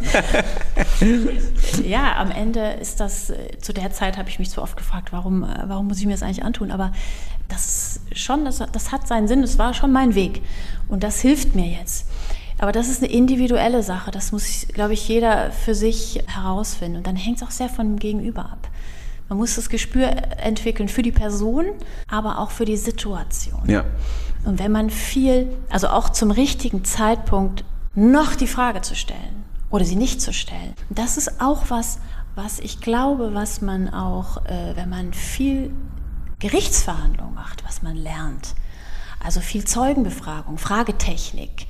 ja, 1.86 2.16
am 2.18 2.30
Ende 2.30 2.72
ist 2.72 3.00
das, 3.00 3.30
äh, 3.30 3.58
zu 3.62 3.72
der 3.72 3.92
Zeit 3.92 4.18
habe 4.18 4.28
ich 4.28 4.38
mich 4.38 4.50
so 4.50 4.60
oft 4.60 4.76
gefragt, 4.76 5.10
warum, 5.12 5.42
äh, 5.42 5.64
warum 5.66 5.88
muss 5.88 6.00
ich 6.00 6.04
mir 6.04 6.12
das 6.12 6.22
eigentlich 6.22 6.44
antun? 6.44 6.70
Aber 6.70 6.92
das 7.48 8.00
schon, 8.12 8.44
das, 8.44 8.62
das 8.72 8.92
hat 8.92 9.06
seinen 9.06 9.28
Sinn, 9.28 9.42
das 9.42 9.58
war 9.58 9.74
schon 9.74 9.92
mein 9.92 10.14
Weg. 10.14 10.42
Und 10.88 11.02
das 11.02 11.20
hilft 11.20 11.54
mir 11.54 11.66
jetzt. 11.66 12.06
Aber 12.58 12.72
das 12.72 12.88
ist 12.88 13.02
eine 13.02 13.12
individuelle 13.12 13.82
Sache. 13.82 14.10
Das 14.10 14.32
muss, 14.32 14.66
glaube 14.72 14.94
ich, 14.94 15.08
jeder 15.08 15.50
für 15.50 15.74
sich 15.74 16.22
herausfinden. 16.26 16.98
Und 16.98 17.06
dann 17.06 17.16
hängt 17.16 17.38
es 17.38 17.42
auch 17.42 17.50
sehr 17.50 17.68
von 17.68 17.86
dem 17.86 17.98
Gegenüber 17.98 18.42
ab. 18.42 18.68
Man 19.28 19.38
muss 19.38 19.56
das 19.56 19.68
Gespür 19.68 20.10
entwickeln 20.38 20.88
für 20.88 21.02
die 21.02 21.12
Person, 21.12 21.66
aber 22.08 22.38
auch 22.38 22.50
für 22.50 22.64
die 22.64 22.76
Situation. 22.76 23.62
Ja. 23.66 23.84
Und 24.44 24.58
wenn 24.58 24.70
man 24.70 24.90
viel, 24.90 25.50
also 25.70 25.88
auch 25.88 26.10
zum 26.10 26.30
richtigen 26.30 26.84
Zeitpunkt 26.84 27.64
noch 27.94 28.34
die 28.34 28.46
Frage 28.46 28.82
zu 28.82 28.94
stellen 28.94 29.44
oder 29.70 29.84
sie 29.84 29.96
nicht 29.96 30.20
zu 30.20 30.32
stellen, 30.32 30.74
das 30.90 31.16
ist 31.16 31.40
auch 31.40 31.64
was, 31.68 31.98
was 32.34 32.58
ich 32.60 32.80
glaube, 32.80 33.32
was 33.32 33.62
man 33.62 33.88
auch, 33.88 34.44
äh, 34.44 34.76
wenn 34.76 34.90
man 34.90 35.14
viel 35.14 35.70
Gerichtsverhandlung 36.44 37.32
macht, 37.34 37.64
was 37.64 37.80
man 37.80 37.96
lernt. 37.96 38.54
Also 39.18 39.40
viel 39.40 39.64
Zeugenbefragung, 39.64 40.58
Fragetechnik 40.58 41.66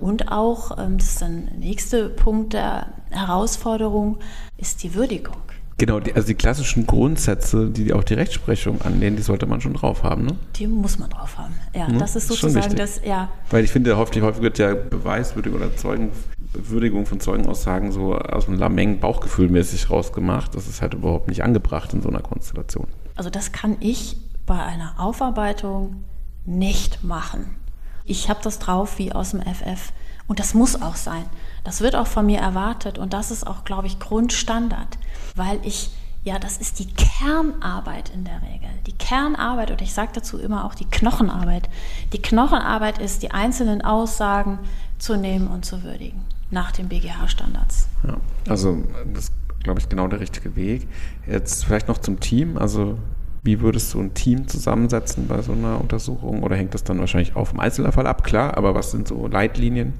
und 0.00 0.32
auch, 0.32 0.76
ähm, 0.78 0.98
das 0.98 1.06
ist 1.10 1.22
dann 1.22 1.46
der 1.46 1.58
nächste 1.58 2.08
Punkt 2.08 2.52
der 2.52 2.88
Herausforderung, 3.10 4.18
ist 4.58 4.82
die 4.82 4.94
Würdigung. 4.94 5.36
Genau, 5.78 5.98
also 5.98 6.26
die 6.26 6.34
klassischen 6.34 6.88
Grundsätze, 6.88 7.70
die 7.70 7.92
auch 7.92 8.02
die 8.02 8.14
Rechtsprechung 8.14 8.82
anlehnen, 8.82 9.16
die 9.16 9.22
sollte 9.22 9.46
man 9.46 9.60
schon 9.60 9.74
drauf 9.74 10.02
haben, 10.02 10.24
ne? 10.24 10.36
Die 10.56 10.66
muss 10.66 10.98
man 10.98 11.08
drauf 11.10 11.38
haben. 11.38 11.54
Ja, 11.72 11.86
Mhm, 11.88 12.00
das 12.00 12.16
ist 12.16 12.26
sozusagen 12.26 12.74
das, 12.74 13.02
ja. 13.04 13.28
Weil 13.50 13.62
ich 13.62 13.70
finde, 13.70 13.96
häufig, 13.96 14.22
häufig 14.22 14.42
wird 14.42 14.58
ja 14.58 14.74
Beweiswürdigung 14.74 15.60
oder 15.60 15.76
Zeugenwürdigung 15.76 17.06
von 17.06 17.20
Zeugenaussagen 17.20 17.92
so 17.92 18.14
aus 18.16 18.48
einem 18.48 18.58
Lameng 18.58 18.98
Bauchgefühlmäßig 18.98 19.88
rausgemacht. 19.88 20.56
Das 20.56 20.66
ist 20.66 20.82
halt 20.82 20.94
überhaupt 20.94 21.28
nicht 21.28 21.44
angebracht 21.44 21.92
in 21.92 22.02
so 22.02 22.08
einer 22.08 22.22
Konstellation. 22.22 22.88
Also 23.16 23.30
das 23.30 23.52
kann 23.52 23.76
ich 23.80 24.16
bei 24.46 24.62
einer 24.62 24.94
Aufarbeitung 24.98 26.04
nicht 26.44 27.02
machen. 27.02 27.56
Ich 28.04 28.28
habe 28.30 28.40
das 28.42 28.58
drauf 28.58 28.98
wie 28.98 29.12
aus 29.12 29.32
dem 29.32 29.40
FF. 29.40 29.92
Und 30.28 30.38
das 30.40 30.54
muss 30.54 30.80
auch 30.80 30.96
sein. 30.96 31.24
Das 31.64 31.80
wird 31.80 31.96
auch 31.96 32.06
von 32.06 32.26
mir 32.26 32.38
erwartet. 32.38 32.98
Und 32.98 33.12
das 33.12 33.30
ist 33.30 33.46
auch, 33.46 33.64
glaube 33.64 33.86
ich, 33.86 33.98
Grundstandard. 33.98 34.98
Weil 35.34 35.58
ich, 35.64 35.90
ja, 36.24 36.38
das 36.38 36.58
ist 36.58 36.78
die 36.78 36.86
Kernarbeit 36.86 38.10
in 38.10 38.24
der 38.24 38.42
Regel. 38.42 38.68
Die 38.86 38.92
Kernarbeit, 38.92 39.70
und 39.70 39.80
ich 39.82 39.92
sage 39.92 40.10
dazu 40.14 40.38
immer 40.38 40.64
auch 40.64 40.74
die 40.74 40.84
Knochenarbeit. 40.84 41.68
Die 42.12 42.22
Knochenarbeit 42.22 42.98
ist, 42.98 43.22
die 43.22 43.30
einzelnen 43.30 43.82
Aussagen 43.82 44.58
zu 44.98 45.16
nehmen 45.16 45.48
und 45.48 45.64
zu 45.64 45.82
würdigen. 45.82 46.24
Nach 46.50 46.70
den 46.70 46.88
BGH-Standards. 46.88 47.88
Ja, 48.06 48.16
also 48.48 48.84
das 49.12 49.32
glaube 49.66 49.80
ich, 49.80 49.88
genau 49.88 50.06
der 50.06 50.20
richtige 50.20 50.54
Weg. 50.54 50.86
Jetzt 51.26 51.64
vielleicht 51.64 51.88
noch 51.88 51.98
zum 51.98 52.20
Team. 52.20 52.56
Also 52.56 52.96
wie 53.42 53.60
würdest 53.60 53.92
du 53.92 54.00
ein 54.00 54.14
Team 54.14 54.46
zusammensetzen 54.46 55.26
bei 55.26 55.42
so 55.42 55.52
einer 55.52 55.80
Untersuchung? 55.80 56.44
Oder 56.44 56.54
hängt 56.56 56.72
das 56.72 56.84
dann 56.84 57.00
wahrscheinlich 57.00 57.34
auch 57.34 57.48
vom 57.48 57.58
Einzelfall 57.58 58.06
ab? 58.06 58.22
Klar, 58.22 58.56
aber 58.56 58.74
was 58.74 58.92
sind 58.92 59.08
so 59.08 59.26
Leitlinien? 59.26 59.94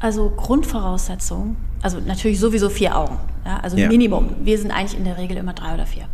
Also 0.00 0.30
Grundvoraussetzung, 0.30 1.56
also 1.82 1.98
natürlich 2.00 2.40
sowieso 2.40 2.70
vier 2.70 2.96
Augen, 2.96 3.18
ja, 3.44 3.58
also 3.58 3.76
Ja. 3.76 3.88
Minimum. 3.88 4.30
Wir 4.44 4.58
sind 4.58 4.70
eigentlich 4.70 4.98
in 4.98 5.04
der 5.04 5.18
Regel 5.18 5.36
immer 5.36 5.52
drei 5.52 5.74
oder 5.74 5.84
vier. 5.84 6.04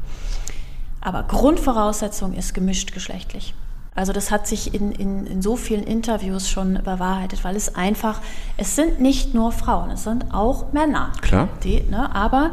Aber 1.01 1.23
Grundvoraussetzung 1.23 2.35
ist 2.35 2.53
gemischt 2.53 2.93
geschlechtlich. 2.93 3.55
Also 3.97 4.13
das 4.13 4.31
hat 4.31 4.47
sich 4.47 4.75
in, 4.75 4.93
in, 4.93 5.27
in 5.27 5.43
so 5.43 5.57
vielen 5.57 5.83
Interviews 5.83 6.51
schon 6.51 6.75
bewahrheitet, 6.75 7.43
weil 7.45 7.57
es 7.57 7.75
einfach, 7.75 8.21
es 8.59 8.77
sind 8.77 9.01
nicht 9.01 9.33
nur 9.33 9.53
Frauen, 9.53 9.91
es 9.91 10.05
sind 10.05 10.35
auch 10.35 10.73
Männer. 10.75 11.13
Klar. 11.23 11.49
Die, 11.65 11.81
ne, 11.81 12.15
aber 12.15 12.53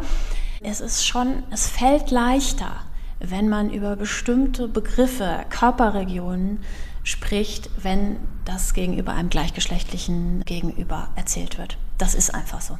es 0.61 0.79
ist 0.79 1.05
schon, 1.05 1.43
es 1.51 1.67
fällt 1.67 2.11
leichter, 2.11 2.71
wenn 3.19 3.49
man 3.49 3.69
über 3.69 3.97
bestimmte 3.97 4.69
Begriffe, 4.69 5.43
Körperregionen 5.49 6.59
spricht, 7.03 7.69
wenn 7.81 8.17
das 8.45 8.73
gegenüber 8.73 9.13
einem 9.13 9.29
gleichgeschlechtlichen 9.29 10.43
Gegenüber 10.45 11.09
erzählt 11.17 11.57
wird. 11.57 11.77
Das 11.97 12.15
ist 12.15 12.33
einfach 12.33 12.61
so. 12.61 12.77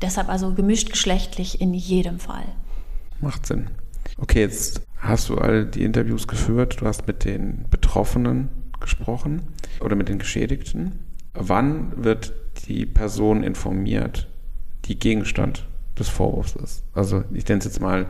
Deshalb 0.00 0.28
also 0.28 0.54
gemischt 0.54 0.90
geschlechtlich 0.90 1.60
in 1.60 1.74
jedem 1.74 2.20
Fall. 2.20 2.44
Macht 3.20 3.46
Sinn. 3.46 3.70
Okay, 4.18 4.40
jetzt 4.40 4.82
hast 5.00 5.28
du 5.28 5.36
all 5.36 5.66
die 5.66 5.82
Interviews 5.82 6.28
geführt, 6.28 6.80
du 6.80 6.86
hast 6.86 7.06
mit 7.06 7.24
den 7.24 7.64
Betroffenen 7.70 8.48
gesprochen 8.80 9.42
oder 9.80 9.96
mit 9.96 10.08
den 10.08 10.18
Geschädigten. 10.18 11.00
Wann 11.34 12.04
wird 12.04 12.32
die 12.66 12.86
Person 12.86 13.42
informiert, 13.42 14.28
die 14.84 14.98
Gegenstand 14.98 15.66
des 15.98 16.08
Vorwurfs 16.08 16.56
ist? 16.56 16.84
Also 16.94 17.24
ich 17.32 17.46
nenne 17.48 17.58
es 17.60 17.64
jetzt 17.64 17.80
mal 17.80 18.06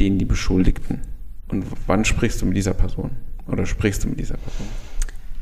den, 0.00 0.18
die 0.18 0.24
Beschuldigten. 0.24 1.02
Und 1.48 1.64
wann 1.86 2.04
sprichst 2.04 2.42
du 2.42 2.46
mit 2.46 2.56
dieser 2.56 2.74
Person? 2.74 3.10
Oder 3.46 3.66
sprichst 3.66 4.04
du 4.04 4.08
mit 4.08 4.20
dieser 4.20 4.36
Person? 4.36 4.66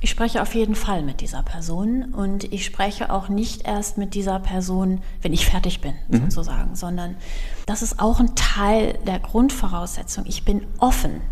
Ich 0.01 0.11
spreche 0.11 0.43
auf 0.43 0.55
jeden 0.55 0.75
Fall 0.75 1.03
mit 1.03 1.21
dieser 1.23 1.43
Person 1.43 2.13
und 2.13 2.45
ich 2.53 2.67
spreche 2.67 3.11
auch 3.11 3.29
nicht 3.29 3.67
erst 3.67 3.97
mit 3.97 4.15
dieser 4.15 4.39
Person, 4.39 5.01
wenn 5.23 5.33
ich 5.33 5.47
fertig 5.47 5.81
bin, 5.81 5.95
sozusagen, 6.11 6.77
sondern 6.77 7.17
das 7.65 7.83
ist 7.83 7.99
auch 7.99 8.21
ein 8.21 8.35
Teil 8.35 8.99
der 9.07 9.19
Grundvoraussetzung. 9.19 10.25
Ich 10.27 10.45
bin 10.45 10.67
offen, 10.79 11.23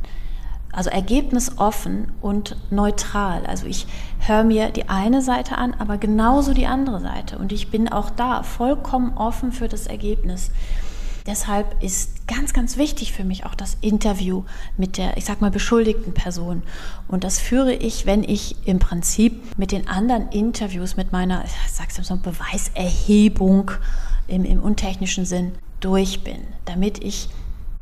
also 0.73 0.89
ergebnisoffen 0.89 2.13
und 2.23 2.57
neutral. 2.71 3.45
Also 3.45 3.67
ich 3.67 3.87
höre 4.19 4.45
mir 4.45 4.71
die 4.71 4.89
eine 4.89 5.21
Seite 5.21 5.59
an, 5.59 5.75
aber 5.75 5.99
genauso 5.99 6.55
die 6.55 6.67
andere 6.67 7.01
Seite 7.01 7.39
und 7.39 7.53
ich 7.53 7.71
bin 7.71 7.91
auch 7.91 8.09
da 8.09 8.43
vollkommen 8.43 9.17
offen 9.17 9.53
für 9.53 9.69
das 9.69 9.87
Ergebnis. 9.87 10.51
Deshalb 11.27 11.83
ist 11.83 12.14
ganz, 12.27 12.53
ganz 12.53 12.77
wichtig 12.77 13.13
für 13.13 13.25
mich 13.25 13.45
auch 13.45 13.55
das 13.55 13.77
Interview 13.81 14.45
mit 14.77 14.97
der, 14.97 15.17
ich 15.17 15.25
sag 15.25 15.41
mal, 15.41 15.51
beschuldigten 15.51 16.15
Person. 16.15 16.63
Und 17.09 17.25
das 17.25 17.39
führe 17.39 17.75
ich, 17.75 18.07
wenn 18.07 18.25
ich 18.25 18.57
im 18.67 18.79
Prinzip 18.79 19.59
mit 19.59 19.73
den 19.73 19.89
anderen 19.89 20.29
Interviews, 20.31 20.97
mit 20.97 21.13
meiner, 21.13 21.45
ich 21.45 21.51
sag's 21.73 21.99
mal 21.99 22.05
so, 22.05 22.17
Beweiserhebung 22.17 23.71
im, 24.27 24.45
im 24.45 24.61
untechnischen 24.61 25.25
Sinn 25.27 25.53
durch 25.81 26.25
bin, 26.25 26.39
damit 26.65 27.03
ich 27.05 27.29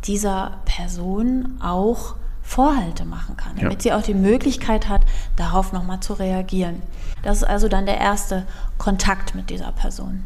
dieser 0.05 0.59
Person 0.65 1.61
auch 1.61 2.17
Vorhalte 2.43 3.05
machen 3.05 3.37
kann, 3.37 3.55
damit 3.57 3.75
Ja. 3.75 3.81
sie 3.81 3.93
auch 3.93 4.03
die 4.03 4.15
Möglichkeit 4.15 4.89
hat, 4.89 5.03
darauf 5.37 5.73
nochmal 5.73 6.01
zu 6.01 6.15
reagieren. 6.15 6.83
Das 7.23 7.39
ist 7.39 7.45
also 7.45 7.69
dann 7.69 7.87
der 7.87 7.99
erste 7.99 8.47
Kontakt 8.79 9.37
mit 9.37 9.49
dieser 9.49 9.71
Person. 9.71 10.25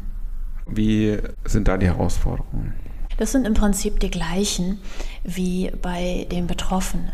Wie 0.66 1.18
sind 1.44 1.68
da 1.68 1.76
die 1.76 1.87
Herausforderungen? 1.87 2.72
Das 3.18 3.33
sind 3.33 3.46
im 3.46 3.55
Prinzip 3.55 4.00
die 4.00 4.11
gleichen 4.11 4.81
wie 5.24 5.70
bei 5.83 6.26
den 6.31 6.46
Betroffenen. 6.46 7.12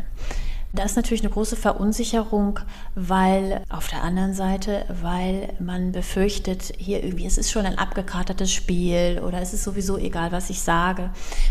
Da 0.75 0.85
ist 0.85 0.97
natürlich 0.97 1.21
eine 1.21 1.31
große 1.31 1.55
Verunsicherung, 1.55 2.59
weil 2.95 3.62
auf 3.69 3.88
der 3.88 4.03
anderen 4.03 4.33
Seite, 4.33 4.87
weil 5.03 5.53
man 5.61 5.93
befürchtet, 5.93 6.73
hier 6.79 7.05
irgendwie, 7.05 7.27
es 7.27 7.37
ist 7.37 7.51
schon 7.51 7.67
ein 7.67 7.77
abgekartetes 7.77 8.51
Spiel 8.51 9.21
oder 9.23 9.43
es 9.43 9.53
ist 9.53 9.65
sowieso 9.65 9.99
egal, 9.99 10.33
was 10.33 10.49
ich 10.49 10.62
sage. 10.62 11.11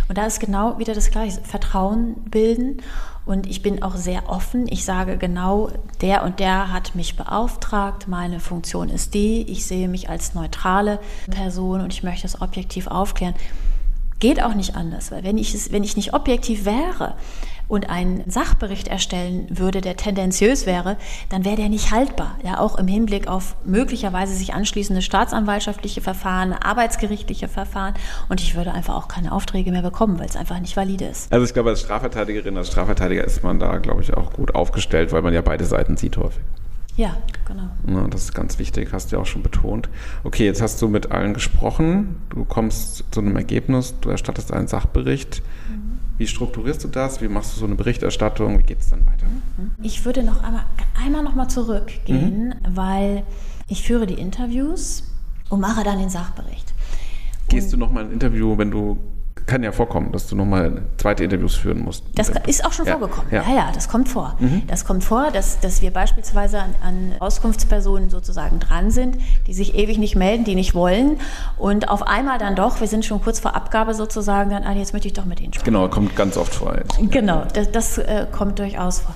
Und 0.10 0.18
da 0.18 0.26
ist 0.26 0.40
genau 0.40 0.80
wieder 0.80 0.96
das 0.96 1.12
Gleiche, 1.12 1.40
Vertrauen 1.44 2.16
bilden. 2.32 2.82
Und 3.24 3.46
ich 3.46 3.62
bin 3.62 3.84
auch 3.84 3.96
sehr 3.96 4.28
offen. 4.28 4.68
Ich 4.68 4.86
sage 4.86 5.20
genau, 5.20 5.70
der 6.02 6.24
und 6.24 6.40
der 6.40 6.74
hat 6.74 6.96
mich 6.96 7.16
beauftragt. 7.16 8.08
Meine 8.08 8.40
Funktion 8.40 8.90
ist 8.90 9.14
die. 9.14 9.44
Ich 9.44 9.68
sehe 9.68 9.88
mich 9.88 10.10
als 10.10 10.34
neutrale 10.34 11.00
Person 11.30 11.82
und 11.82 11.94
ich 11.94 12.02
möchte 12.02 12.26
es 12.26 12.42
objektiv 12.42 12.88
aufklären. 12.88 13.36
Geht 14.22 14.44
auch 14.44 14.54
nicht 14.54 14.76
anders, 14.76 15.12
weil 15.12 15.24
wenn 15.24 15.40
ich, 15.40 15.56
es, 15.56 15.72
wenn 15.72 15.84
ich 15.84 15.98
nicht 15.98 16.14
objektiv 16.14 16.64
wäre 16.64 17.16
und 17.68 17.90
einen 17.90 18.30
Sachbericht 18.30 18.88
erstellen 18.88 19.48
würde, 19.50 19.82
der 19.82 19.98
tendenziös 19.98 20.68
wäre, 20.68 20.98
dann 21.30 21.44
wäre 21.44 21.56
der 21.56 21.70
nicht 21.70 21.90
haltbar. 21.90 22.38
Ja, 22.44 22.60
auch 22.60 22.78
im 22.78 22.88
Hinblick 22.88 23.28
auf 23.28 23.56
möglicherweise 23.66 24.36
sich 24.36 24.54
anschließende 24.54 25.02
staatsanwaltschaftliche 25.02 26.02
Verfahren, 26.02 26.54
arbeitsgerichtliche 26.54 27.48
Verfahren. 27.48 27.96
Und 28.30 28.42
ich 28.42 28.54
würde 28.54 28.74
einfach 28.74 28.94
auch 28.94 29.08
keine 29.08 29.32
Aufträge 29.32 29.72
mehr 29.72 29.82
bekommen, 29.82 30.20
weil 30.20 30.28
es 30.28 30.36
einfach 30.36 30.60
nicht 30.60 30.78
valide 30.78 31.06
ist. 31.06 31.34
Also 31.34 31.44
ich 31.44 31.54
glaube, 31.54 31.72
als 31.72 31.82
Strafverteidigerin, 31.82 32.56
als 32.58 32.68
Strafverteidiger 32.68 33.24
ist 33.24 33.44
man 33.44 33.58
da, 33.58 33.78
glaube 33.78 34.04
ich, 34.04 34.14
auch 34.14 34.34
gut 34.34 34.54
aufgestellt, 34.54 35.12
weil 35.14 35.24
man 35.24 35.34
ja 35.34 35.42
beide 35.42 35.66
Seiten 35.66 35.98
sieht 35.98 36.16
häufig. 36.18 36.44
Ja, 36.98 37.18
genau. 37.46 38.08
Das 38.08 38.24
ist 38.24 38.34
ganz 38.34 38.60
wichtig, 38.60 38.90
hast 38.92 39.12
du 39.12 39.16
ja 39.16 39.22
auch 39.22 39.26
schon 39.26 39.44
betont. 39.44 39.90
Okay, 40.24 40.46
jetzt 40.46 40.62
hast 40.62 40.82
du 40.82 40.88
mit 40.88 41.12
allen 41.12 41.34
gesprochen, 41.34 42.18
du 42.30 42.44
kommst 42.46 43.06
zu 43.12 43.22
einem 43.22 43.36
Ergebnis, 43.36 43.96
du 44.02 44.10
erstattest 44.10 44.52
einen 44.54 44.68
Sachbericht. 44.68 45.42
Wie 46.18 46.28
strukturierst 46.28 46.84
du 46.84 46.88
das? 46.90 47.22
Wie 47.22 47.28
machst 47.28 47.56
du 47.56 47.60
so 47.60 47.66
eine 47.66 47.76
Berichterstattung? 47.76 48.60
Wie 48.60 48.64
geht 48.64 48.82
es 48.82 48.90
dann 48.90 49.06
weiter? 49.08 49.26
Ich 49.82 50.06
würde 50.06 50.22
noch 50.22 50.44
einmal, 50.44 50.66
einmal 51.04 51.24
noch 51.24 51.34
mal 51.34 51.48
zurückgehen, 51.48 52.54
weil 52.70 53.24
ich 53.68 53.82
führe 53.84 54.06
die 54.06 54.16
Interviews 54.16 55.04
und 55.50 55.62
mache 55.62 55.84
dann 55.84 55.98
den 55.98 56.10
Sachbericht. 56.10 56.74
Gehst 57.48 57.74
du 57.74 57.78
nochmal 57.78 58.06
ein 58.06 58.12
Interview, 58.12 58.58
wenn 58.58 58.70
du, 58.70 58.98
kann 59.52 59.64
ja 59.64 59.72
vorkommen, 59.74 60.12
dass 60.14 60.28
du 60.28 60.36
nochmal 60.36 60.82
zweite 60.98 61.24
Interviews 61.26 61.56
führen 61.56 61.80
musst. 61.84 62.04
Das 62.16 62.30
ist 62.48 62.66
auch 62.66 62.72
schon 62.72 62.86
Ja, 62.86 62.98
vorgekommen. 62.98 63.28
ja. 63.32 63.44
Ja. 63.44 63.56
ja, 63.56 63.72
das 63.74 63.90
kommt 63.90 64.08
vor. 64.10 64.38
Das 64.68 64.86
kommt 64.86 65.04
vor, 65.04 65.30
dass, 65.32 65.60
dass 65.60 65.82
wir 65.82 65.92
beispielsweise 65.92 66.60
an, 66.60 66.74
an 66.82 67.16
Auskunftspersonen 67.20 68.10
sozusagen 68.10 68.60
dran 68.60 68.92
sind, 68.92 69.18
die 69.48 69.54
sich 69.54 69.76
ewig 69.76 69.98
nicht 69.98 70.16
melden, 70.16 70.46
die 70.46 70.56
nicht 70.56 70.74
wollen 70.74 71.18
und 71.58 71.90
auf 71.90 72.08
einmal 72.08 72.38
dann 72.38 72.56
doch, 72.56 72.80
wir 72.80 72.88
sind 72.88 73.04
schon 73.06 73.22
kurz 73.22 73.40
vor 73.40 73.56
Abgabe 73.56 73.94
sozusagen, 73.94 74.50
dann, 74.52 74.64
ah, 74.64 74.72
jetzt 74.74 74.94
möchte 74.94 75.08
ich 75.10 75.14
doch 75.14 75.26
mit 75.26 75.42
Ihnen 75.42 75.52
sprechen. 75.54 75.66
Genau, 75.74 75.88
kommt 75.90 76.16
ganz 76.16 76.38
oft 76.38 76.56
vor. 76.56 76.76
Jetzt. 76.78 76.98
Genau, 77.12 77.44
das, 77.54 77.70
das 77.72 77.98
äh, 77.98 78.26
kommt 78.32 78.58
durchaus 78.60 79.00
vor. 79.02 79.14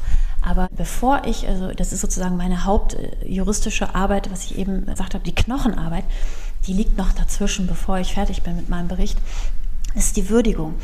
Aber 0.48 0.68
bevor 0.76 1.22
ich, 1.26 1.48
also 1.48 1.72
das 1.72 1.94
ist 1.94 2.02
sozusagen 2.02 2.38
meine 2.38 2.66
hauptjuristische 2.66 3.96
Arbeit, 3.96 4.30
was 4.32 4.44
ich 4.46 4.58
eben 4.58 4.86
gesagt 4.86 5.14
habe, 5.14 5.24
die 5.24 5.34
Knochenarbeit, 5.34 6.04
die 6.68 6.74
liegt 6.74 6.98
noch 6.98 7.12
dazwischen, 7.14 7.68
bevor 7.68 8.00
ich 8.00 8.14
fertig 8.14 8.44
bin 8.44 8.56
mit 8.56 8.70
meinem 8.70 8.88
Bericht, 8.88 9.18
ist 9.96 10.18
die 10.18 10.30
Würdigung. 10.30 10.76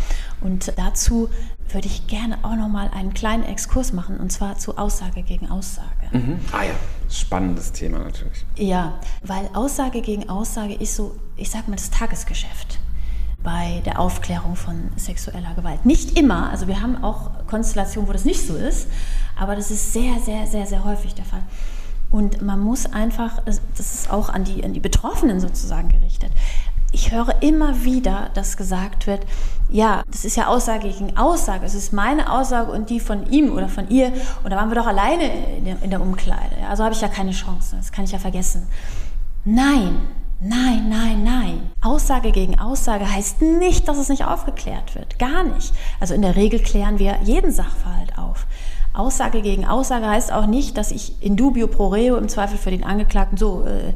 Und 0.42 0.74
dazu 0.78 1.30
würde 1.70 1.88
ich 1.88 2.08
gerne 2.08 2.38
auch 2.44 2.56
noch 2.56 2.68
mal 2.68 2.90
einen 2.94 3.14
kleinen 3.14 3.44
Exkurs 3.44 3.94
machen, 3.94 4.18
und 4.18 4.32
zwar 4.32 4.58
zu 4.58 4.78
Aussage 4.78 5.24
gegen 5.24 5.50
Aussage. 5.50 5.88
Mhm. 6.12 6.40
Ah 6.52 6.64
ja, 6.64 6.74
spannendes 7.10 7.72
Thema 7.72 8.00
natürlich. 8.00 8.46
Ja, 8.56 9.00
weil 9.24 9.50
Aussage 9.54 10.02
gegen 10.02 10.30
Aussage 10.30 10.74
ist 10.74 10.96
so, 10.96 11.16
ich 11.38 11.50
sag 11.50 11.68
mal, 11.68 11.76
das 11.76 11.90
Tagesgeschäft 11.90 12.80
bei 13.44 13.82
der 13.86 14.00
Aufklärung 14.00 14.56
von 14.56 14.92
sexueller 14.98 15.54
Gewalt. 15.56 15.86
Nicht 15.86 16.18
immer, 16.18 16.50
also 16.50 16.68
wir 16.68 16.82
haben 16.82 17.04
auch 17.04 17.32
Konstellationen, 17.48 18.08
wo 18.08 18.14
das 18.14 18.26
nicht 18.26 18.46
so 18.46 18.56
ist, 18.56 18.88
aber 19.36 19.56
das 19.56 19.72
ist 19.72 19.94
sehr, 19.94 20.20
sehr, 20.20 20.46
sehr, 20.46 20.68
sehr 20.68 20.84
häufig 20.84 21.16
der 21.16 21.26
Fall. 21.26 21.44
Und 22.12 22.42
man 22.42 22.60
muss 22.60 22.86
einfach, 22.86 23.42
das 23.46 23.62
ist 23.78 24.12
auch 24.12 24.30
an 24.30 24.44
die, 24.44 24.64
an 24.64 24.74
die 24.74 24.82
Betroffenen 24.82 25.40
sozusagen 25.40 25.88
gerichtet, 25.88 26.32
ich 26.92 27.12
höre 27.12 27.42
immer 27.42 27.84
wieder, 27.84 28.30
dass 28.34 28.58
gesagt 28.58 29.08
wird, 29.08 29.26
ja, 29.70 30.04
das 30.12 30.26
ist 30.26 30.36
ja 30.36 30.48
Aussage 30.48 30.90
gegen 30.90 31.18
Aussage. 31.18 31.66
Es 31.66 31.74
ist 31.74 31.94
meine 31.94 32.32
Aussage 32.32 32.72
und 32.72 32.90
die 32.90 33.00
von 33.00 33.30
ihm 33.32 33.52
oder 33.54 33.70
von 33.70 33.90
ihr. 33.90 34.12
Und 34.44 34.52
da 34.52 34.58
waren 34.58 34.70
wir 34.70 34.76
doch 34.76 34.88
alleine 34.88 35.24
in 35.82 35.90
der, 35.90 36.02
Umkleide. 36.02 36.58
Also 36.70 36.84
habe 36.84 36.94
ich 36.94 37.02
ja 37.02 37.08
keine 37.08 37.32
Chance. 37.32 37.78
Das 37.78 37.92
kann 37.92 38.04
ich 38.04 38.12
ja 38.12 38.20
vergessen. 38.20 38.68
Nein, 39.46 40.00
nein, 40.42 40.90
nein, 40.90 41.24
nein. 41.24 41.72
Aussage 41.82 42.32
gegen 42.32 42.60
Aussage 42.60 43.10
heißt 43.10 43.42
nicht, 43.42 43.88
dass 43.88 43.98
es 43.98 44.10
nicht 44.10 44.26
aufgeklärt 44.26 44.96
wird. 44.96 45.18
Gar 45.18 45.44
nicht. 45.44 45.74
Also 46.02 46.14
in 46.14 46.22
der 46.22 46.36
Regel 46.36 46.60
klären 46.60 47.00
wir 47.00 47.20
jeden 47.24 47.52
Sachverhalt 47.52 48.18
auf. 48.18 48.46
Aussage 48.94 49.42
gegen 49.42 49.66
Aussage 49.66 50.08
heißt 50.08 50.32
auch 50.32 50.46
nicht, 50.46 50.78
dass 50.78 50.92
ich 50.92 51.14
in 51.22 51.38
dubio 51.38 51.68
pro 51.68 51.88
reo 51.88 52.18
im 52.18 52.28
Zweifel 52.28 52.58
für 52.58 52.72
den 52.72 52.84
Angeklagten 52.84 53.38
so 53.38 53.64
äh, 53.64 53.94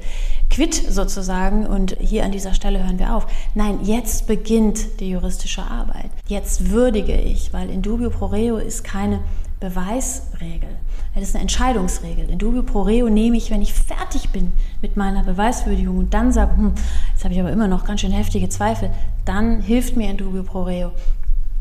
quitt 0.49 0.73
sozusagen 0.73 1.65
und 1.65 1.97
hier 1.99 2.23
an 2.23 2.31
dieser 2.31 2.53
Stelle 2.53 2.83
hören 2.83 2.99
wir 2.99 3.15
auf. 3.15 3.27
Nein, 3.55 3.79
jetzt 3.83 4.27
beginnt 4.27 4.99
die 5.01 5.09
juristische 5.09 5.63
Arbeit. 5.63 6.09
Jetzt 6.27 6.69
würdige 6.69 7.19
ich, 7.19 7.51
weil 7.51 7.69
in 7.69 7.81
dubio 7.81 8.09
pro 8.09 8.27
reo 8.27 8.57
ist 8.57 8.83
keine 8.83 9.19
Beweisregel. 9.59 10.69
Das 11.13 11.23
ist 11.23 11.35
eine 11.35 11.43
Entscheidungsregel. 11.43 12.29
In 12.29 12.37
dubio 12.37 12.63
pro 12.63 12.81
reo 12.81 13.09
nehme 13.09 13.37
ich, 13.37 13.49
wenn 13.51 13.61
ich 13.61 13.73
fertig 13.73 14.29
bin 14.29 14.51
mit 14.81 14.97
meiner 14.97 15.23
Beweiswürdigung 15.23 15.97
und 15.97 16.13
dann 16.13 16.31
sage, 16.31 16.55
hm, 16.55 16.73
jetzt 17.13 17.23
habe 17.23 17.33
ich 17.33 17.39
aber 17.39 17.51
immer 17.51 17.67
noch 17.67 17.85
ganz 17.85 18.01
schön 18.01 18.11
heftige 18.11 18.49
Zweifel, 18.49 18.91
dann 19.23 19.61
hilft 19.61 19.95
mir 19.95 20.09
in 20.09 20.17
dubio 20.17 20.43
pro 20.43 20.63
reo. 20.63 20.91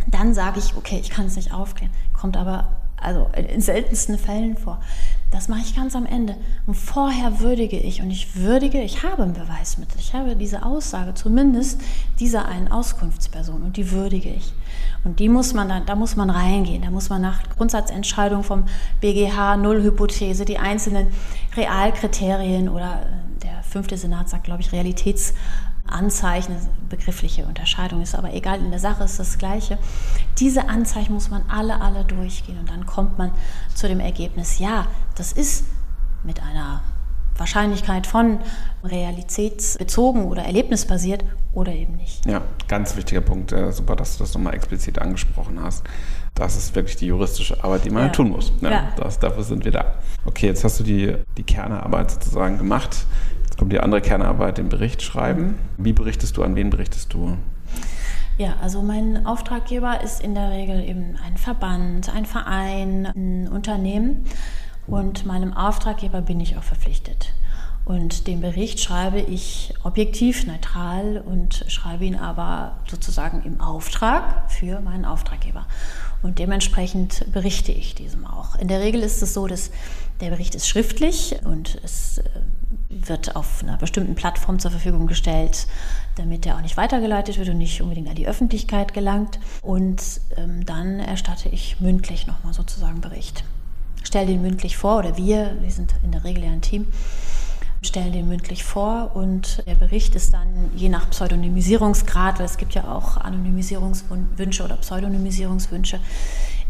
Dann 0.06 0.34
sage 0.34 0.58
ich, 0.58 0.76
okay, 0.76 0.98
ich 1.00 1.10
kann 1.10 1.26
es 1.26 1.36
nicht 1.36 1.52
aufklären. 1.52 1.92
Kommt 2.12 2.36
aber 2.36 2.68
also 2.96 3.28
in 3.36 3.60
seltensten 3.60 4.18
Fällen 4.18 4.56
vor. 4.56 4.80
Das 5.34 5.48
mache 5.48 5.62
ich 5.62 5.74
ganz 5.74 5.96
am 5.96 6.06
Ende. 6.06 6.36
Und 6.64 6.76
vorher 6.76 7.40
würdige 7.40 7.76
ich 7.76 8.00
und 8.00 8.10
ich 8.10 8.36
würdige, 8.36 8.80
ich 8.80 9.02
habe 9.02 9.24
ein 9.24 9.32
Beweismittel. 9.32 9.98
Ich 9.98 10.14
habe 10.14 10.36
diese 10.36 10.64
Aussage 10.64 11.14
zumindest 11.14 11.80
dieser 12.20 12.46
einen 12.46 12.70
Auskunftsperson 12.70 13.62
und 13.62 13.76
die 13.76 13.90
würdige 13.90 14.30
ich. 14.30 14.52
Und 15.02 15.18
die 15.18 15.28
muss 15.28 15.52
man 15.52 15.68
dann, 15.68 15.86
da 15.86 15.96
muss 15.96 16.14
man 16.14 16.30
reingehen. 16.30 16.82
Da 16.82 16.90
muss 16.90 17.08
man 17.08 17.20
nach 17.20 17.42
Grundsatzentscheidung 17.56 18.44
vom 18.44 18.64
BGH 19.00 19.56
Nullhypothese 19.56 20.44
die 20.44 20.58
einzelnen 20.58 21.08
Realkriterien 21.56 22.68
oder 22.68 23.02
äh, 23.02 23.40
der 23.42 23.62
fünfte 23.64 23.96
Senat 23.96 24.28
sagt, 24.28 24.44
glaube 24.44 24.62
ich, 24.62 24.72
Realitäts 24.72 25.34
Anzeichen, 25.86 26.56
begriffliche 26.88 27.44
Unterscheidung 27.44 28.02
ist 28.02 28.14
aber 28.14 28.32
egal, 28.32 28.58
in 28.60 28.70
der 28.70 28.80
Sache 28.80 29.04
ist 29.04 29.18
das 29.18 29.38
Gleiche. 29.38 29.78
Diese 30.38 30.68
Anzeichen 30.68 31.12
muss 31.12 31.30
man 31.30 31.42
alle, 31.48 31.80
alle 31.80 32.04
durchgehen 32.04 32.58
und 32.58 32.70
dann 32.70 32.86
kommt 32.86 33.18
man 33.18 33.32
zu 33.74 33.88
dem 33.88 34.00
Ergebnis, 34.00 34.58
ja, 34.58 34.86
das 35.14 35.32
ist 35.32 35.64
mit 36.22 36.42
einer 36.42 36.82
Wahrscheinlichkeit 37.36 38.06
von 38.06 38.38
realitätsbezogen 38.84 40.24
oder 40.24 40.44
erlebnisbasiert 40.44 41.24
oder 41.52 41.72
eben 41.72 41.96
nicht. 41.96 42.24
Ja, 42.26 42.42
ganz 42.68 42.96
wichtiger 42.96 43.20
Punkt. 43.20 43.52
Äh, 43.52 43.72
super, 43.72 43.96
dass 43.96 44.16
du 44.16 44.24
das 44.24 44.34
nochmal 44.34 44.54
explizit 44.54 44.98
angesprochen 44.98 45.60
hast. 45.60 45.84
Das 46.34 46.56
ist 46.56 46.74
wirklich 46.74 46.96
die 46.96 47.06
juristische 47.06 47.62
Arbeit, 47.62 47.84
die 47.84 47.90
man 47.90 48.04
ja. 48.04 48.08
tun 48.10 48.30
muss. 48.30 48.52
Ja, 48.60 48.70
ja. 48.70 48.92
Das, 48.96 49.18
dafür 49.18 49.42
sind 49.42 49.64
wir 49.64 49.72
da. 49.72 49.94
Okay, 50.24 50.46
jetzt 50.46 50.64
hast 50.64 50.80
du 50.80 50.84
die, 50.84 51.14
die 51.36 51.42
Kernarbeit 51.42 52.10
sozusagen 52.10 52.58
gemacht. 52.58 53.06
Jetzt 53.54 53.60
kommt 53.60 53.72
die 53.72 53.78
andere 53.78 54.00
Kernarbeit, 54.00 54.58
den 54.58 54.68
Bericht 54.68 55.00
schreiben. 55.00 55.54
Wie 55.78 55.92
berichtest 55.92 56.36
du, 56.36 56.42
an 56.42 56.56
wen 56.56 56.70
berichtest 56.70 57.14
du? 57.14 57.36
Ja, 58.36 58.56
also 58.60 58.82
mein 58.82 59.26
Auftraggeber 59.26 60.00
ist 60.02 60.20
in 60.20 60.34
der 60.34 60.50
Regel 60.50 60.82
eben 60.82 61.16
ein 61.24 61.36
Verband, 61.36 62.12
ein 62.12 62.26
Verein, 62.26 63.06
ein 63.14 63.46
Unternehmen 63.46 64.24
und 64.88 65.24
meinem 65.24 65.52
Auftraggeber 65.52 66.20
bin 66.20 66.40
ich 66.40 66.56
auch 66.56 66.64
verpflichtet. 66.64 67.32
Und 67.84 68.26
den 68.26 68.40
Bericht 68.40 68.80
schreibe 68.80 69.20
ich 69.20 69.72
objektiv, 69.84 70.48
neutral 70.48 71.22
und 71.24 71.64
schreibe 71.68 72.06
ihn 72.06 72.16
aber 72.16 72.78
sozusagen 72.90 73.44
im 73.44 73.60
Auftrag 73.60 74.50
für 74.50 74.80
meinen 74.80 75.04
Auftraggeber. 75.04 75.64
Und 76.22 76.40
dementsprechend 76.40 77.30
berichte 77.32 77.70
ich 77.70 77.94
diesem 77.94 78.26
auch. 78.26 78.56
In 78.56 78.66
der 78.66 78.80
Regel 78.80 79.02
ist 79.02 79.22
es 79.22 79.32
so, 79.32 79.46
dass 79.46 79.70
der 80.20 80.30
Bericht 80.30 80.56
ist 80.56 80.66
schriftlich 80.66 81.36
und 81.44 81.78
es 81.84 82.18
äh, 82.18 82.22
wird 83.02 83.36
auf 83.36 83.62
einer 83.62 83.76
bestimmten 83.76 84.14
Plattform 84.14 84.58
zur 84.58 84.70
Verfügung 84.70 85.06
gestellt, 85.06 85.66
damit 86.16 86.46
er 86.46 86.56
auch 86.56 86.60
nicht 86.60 86.76
weitergeleitet 86.76 87.38
wird 87.38 87.48
und 87.48 87.58
nicht 87.58 87.82
unbedingt 87.82 88.08
an 88.08 88.14
die 88.14 88.26
Öffentlichkeit 88.26 88.94
gelangt. 88.94 89.38
Und 89.62 90.20
ähm, 90.36 90.64
dann 90.66 91.00
erstatte 91.00 91.48
ich 91.48 91.80
mündlich 91.80 92.26
nochmal 92.26 92.54
sozusagen 92.54 93.00
Bericht. 93.00 93.44
Stelle 94.02 94.26
den 94.26 94.42
mündlich 94.42 94.76
vor 94.76 94.98
oder 94.98 95.16
wir, 95.16 95.56
wir 95.60 95.70
sind 95.70 95.94
in 96.02 96.12
der 96.12 96.24
Regel 96.24 96.44
ja 96.44 96.50
ein 96.50 96.60
Team, 96.60 96.86
stellen 97.82 98.12
den 98.12 98.28
mündlich 98.28 98.64
vor 98.64 99.12
und 99.14 99.62
der 99.66 99.74
Bericht 99.74 100.14
ist 100.14 100.32
dann 100.32 100.70
je 100.76 100.88
nach 100.88 101.08
Pseudonymisierungsgrad, 101.10 102.38
weil 102.38 102.46
es 102.46 102.56
gibt 102.56 102.74
ja 102.74 102.84
auch 102.84 103.16
Anonymisierungswünsche 103.16 104.64
oder 104.64 104.76
Pseudonymisierungswünsche, 104.76 106.00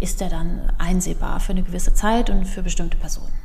ist 0.00 0.20
er 0.20 0.28
dann 0.28 0.72
einsehbar 0.78 1.40
für 1.40 1.52
eine 1.52 1.62
gewisse 1.62 1.94
Zeit 1.94 2.30
und 2.30 2.46
für 2.46 2.62
bestimmte 2.62 2.96
Personen. 2.96 3.43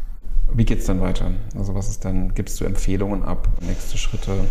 Wie 0.53 0.65
geht 0.65 0.79
es 0.79 0.85
dann 0.85 1.01
weiter? 1.01 1.31
Also 1.55 1.75
was 1.75 1.89
ist 1.89 2.05
dann, 2.05 2.33
gibst 2.33 2.59
du 2.59 2.65
Empfehlungen 2.65 3.23
ab, 3.23 3.47
nächste 3.61 3.97
Schritte, 3.97 4.45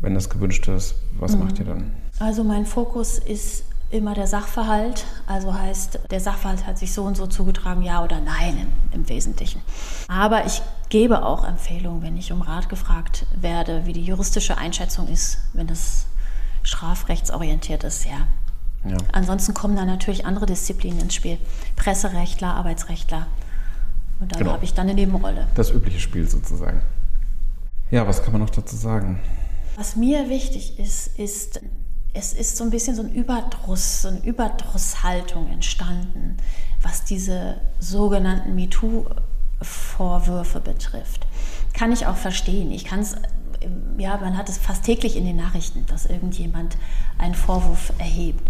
wenn 0.00 0.14
das 0.14 0.28
gewünscht 0.28 0.66
ist? 0.68 0.96
Was 1.18 1.32
mhm. 1.32 1.44
macht 1.44 1.58
ihr 1.58 1.66
dann? 1.66 1.92
Also 2.18 2.44
mein 2.44 2.66
Fokus 2.66 3.18
ist 3.18 3.64
immer 3.90 4.14
der 4.14 4.26
Sachverhalt. 4.26 5.04
Also 5.26 5.54
heißt, 5.54 6.00
der 6.10 6.20
Sachverhalt 6.20 6.66
hat 6.66 6.78
sich 6.78 6.92
so 6.92 7.04
und 7.04 7.16
so 7.16 7.26
zugetragen, 7.26 7.82
ja 7.82 8.02
oder 8.04 8.20
nein 8.20 8.68
im, 8.92 9.00
im, 9.00 9.08
Wesentlichen. 9.08 9.62
Aber 10.08 10.44
ich 10.46 10.62
gebe 10.88 11.24
auch 11.24 11.46
Empfehlungen, 11.46 12.02
wenn 12.02 12.16
ich 12.16 12.32
um 12.32 12.42
Rat 12.42 12.68
gefragt 12.68 13.26
werde, 13.40 13.86
wie 13.86 13.92
die 13.92 14.04
juristische 14.04 14.58
Einschätzung 14.58 15.08
ist, 15.08 15.38
wenn 15.52 15.66
das 15.66 16.06
strafrechtsorientiert 16.62 17.84
ist, 17.84 18.04
ja. 18.04 18.26
ja. 18.84 18.96
Ansonsten 19.12 19.54
kommen 19.54 19.76
da 19.76 19.84
natürlich 19.84 20.26
andere 20.26 20.46
Disziplinen 20.46 21.00
ins 21.00 21.14
Spiel. 21.14 21.38
Presserechtler, 21.76 22.54
Arbeitsrechtler. 22.54 23.26
Und 24.20 24.32
da 24.32 24.38
genau. 24.38 24.52
habe 24.52 24.64
ich 24.64 24.74
dann 24.74 24.86
eine 24.86 24.94
Nebenrolle. 24.94 25.48
Das 25.54 25.70
übliche 25.70 26.00
Spiel 26.00 26.28
sozusagen. 26.28 26.82
Ja, 27.90 28.06
was 28.06 28.22
kann 28.22 28.32
man 28.32 28.42
noch 28.42 28.50
dazu 28.50 28.76
sagen? 28.76 29.20
Was 29.76 29.96
mir 29.96 30.28
wichtig 30.28 30.78
ist, 30.78 31.18
ist 31.18 31.60
es 32.14 32.32
ist 32.32 32.56
so 32.56 32.64
ein 32.64 32.70
bisschen 32.70 32.96
so 32.96 33.02
ein 33.02 33.12
Überdruss, 33.12 34.02
so 34.02 34.08
eine 34.08 34.24
Überdrusshaltung 34.24 35.48
entstanden, 35.50 36.36
was 36.82 37.04
diese 37.04 37.60
sogenannten 37.78 38.54
MeToo-Vorwürfe 38.54 40.60
betrifft. 40.60 41.26
Kann 41.74 41.92
ich 41.92 42.06
auch 42.06 42.16
verstehen. 42.16 42.72
Ich 42.72 42.84
kann 42.84 43.00
es, 43.00 43.16
ja, 43.98 44.16
man 44.16 44.36
hat 44.36 44.48
es 44.48 44.58
fast 44.58 44.84
täglich 44.84 45.16
in 45.16 45.24
den 45.24 45.36
Nachrichten, 45.36 45.84
dass 45.86 46.06
irgendjemand 46.06 46.76
einen 47.18 47.34
Vorwurf 47.34 47.92
erhebt. 47.98 48.48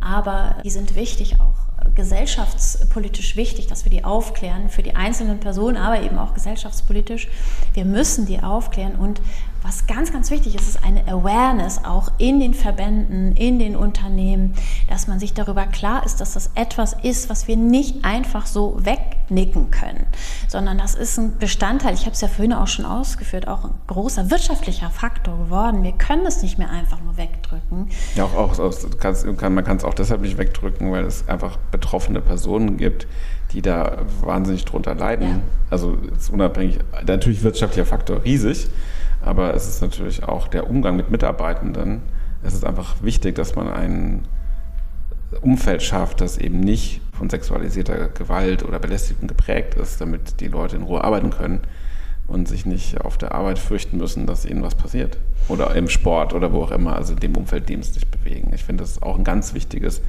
Aber 0.00 0.56
die 0.64 0.70
sind 0.70 0.94
wichtig 0.94 1.40
auch 1.40 1.61
gesellschaftspolitisch 1.94 3.36
wichtig, 3.36 3.66
dass 3.66 3.84
wir 3.84 3.90
die 3.90 4.04
aufklären, 4.04 4.68
für 4.68 4.82
die 4.82 4.96
einzelnen 4.96 5.40
Personen, 5.40 5.76
aber 5.76 6.02
eben 6.02 6.18
auch 6.18 6.34
gesellschaftspolitisch. 6.34 7.28
Wir 7.74 7.84
müssen 7.84 8.26
die 8.26 8.42
aufklären 8.42 8.96
und 8.96 9.20
was 9.62 9.86
ganz, 9.86 10.12
ganz 10.12 10.30
wichtig 10.30 10.54
ist, 10.54 10.68
ist 10.68 10.84
eine 10.84 11.06
Awareness 11.06 11.84
auch 11.84 12.10
in 12.18 12.40
den 12.40 12.54
Verbänden, 12.54 13.36
in 13.36 13.58
den 13.58 13.76
Unternehmen, 13.76 14.54
dass 14.88 15.06
man 15.06 15.20
sich 15.20 15.34
darüber 15.34 15.66
klar 15.66 16.04
ist, 16.04 16.20
dass 16.20 16.34
das 16.34 16.50
etwas 16.54 16.96
ist, 17.02 17.30
was 17.30 17.46
wir 17.48 17.56
nicht 17.56 18.04
einfach 18.04 18.46
so 18.46 18.78
wegnicken 18.82 19.70
können, 19.70 20.06
sondern 20.48 20.78
das 20.78 20.94
ist 20.94 21.18
ein 21.18 21.38
Bestandteil, 21.38 21.94
ich 21.94 22.02
habe 22.02 22.12
es 22.12 22.20
ja 22.20 22.28
vorhin 22.28 22.52
auch 22.52 22.66
schon 22.66 22.84
ausgeführt, 22.84 23.46
auch 23.46 23.64
ein 23.64 23.74
großer 23.86 24.30
wirtschaftlicher 24.30 24.90
Faktor 24.90 25.38
geworden. 25.38 25.82
Wir 25.82 25.92
können 25.92 26.26
es 26.26 26.42
nicht 26.42 26.58
mehr 26.58 26.70
einfach 26.70 27.00
nur 27.00 27.16
wegdrücken. 27.16 27.88
Ja, 28.16 28.24
auch, 28.24 28.58
auch 28.58 29.50
man 29.50 29.64
kann 29.64 29.76
es 29.76 29.84
auch 29.84 29.94
deshalb 29.94 30.22
nicht 30.22 30.38
wegdrücken, 30.38 30.90
weil 30.90 31.04
es 31.04 31.28
einfach 31.28 31.56
betroffene 31.70 32.20
Personen 32.20 32.76
gibt, 32.76 33.06
die 33.52 33.62
da 33.62 33.98
wahnsinnig 34.20 34.64
drunter 34.64 34.94
leiden. 34.94 35.28
Ja. 35.28 35.40
Also 35.70 35.96
ist 36.16 36.30
unabhängig, 36.30 36.78
natürlich 37.06 37.42
wirtschaftlicher 37.42 37.86
Faktor 37.86 38.24
riesig, 38.24 38.68
aber 39.22 39.54
es 39.54 39.68
ist 39.68 39.80
natürlich 39.80 40.24
auch 40.24 40.48
der 40.48 40.68
Umgang 40.68 40.96
mit 40.96 41.10
Mitarbeitenden. 41.10 42.02
Es 42.42 42.54
ist 42.54 42.64
einfach 42.64 43.02
wichtig, 43.02 43.36
dass 43.36 43.54
man 43.54 43.68
ein 43.68 44.22
Umfeld 45.40 45.82
schafft, 45.82 46.20
das 46.20 46.38
eben 46.38 46.60
nicht 46.60 47.00
von 47.12 47.30
sexualisierter 47.30 48.08
Gewalt 48.08 48.64
oder 48.64 48.78
Belästigung 48.78 49.28
geprägt 49.28 49.74
ist, 49.74 50.00
damit 50.00 50.40
die 50.40 50.48
Leute 50.48 50.76
in 50.76 50.82
Ruhe 50.82 51.02
arbeiten 51.02 51.30
können 51.30 51.60
und 52.26 52.48
sich 52.48 52.66
nicht 52.66 53.00
auf 53.00 53.16
der 53.16 53.32
Arbeit 53.32 53.58
fürchten 53.58 53.98
müssen, 53.98 54.26
dass 54.26 54.44
ihnen 54.44 54.62
was 54.62 54.74
passiert. 54.74 55.18
Oder 55.48 55.74
im 55.74 55.88
Sport 55.88 56.34
oder 56.34 56.52
wo 56.52 56.62
auch 56.62 56.70
immer, 56.70 56.96
also 56.96 57.12
in 57.14 57.20
dem 57.20 57.36
Umfeld, 57.36 57.68
in 57.70 57.76
dem 57.76 57.82
sie 57.82 57.92
sich 57.92 58.08
bewegen. 58.08 58.52
Ich 58.54 58.64
finde, 58.64 58.82
das 58.82 58.92
ist 58.92 59.02
auch 59.02 59.16
ein 59.16 59.24
ganz 59.24 59.54
wichtiges 59.54 60.02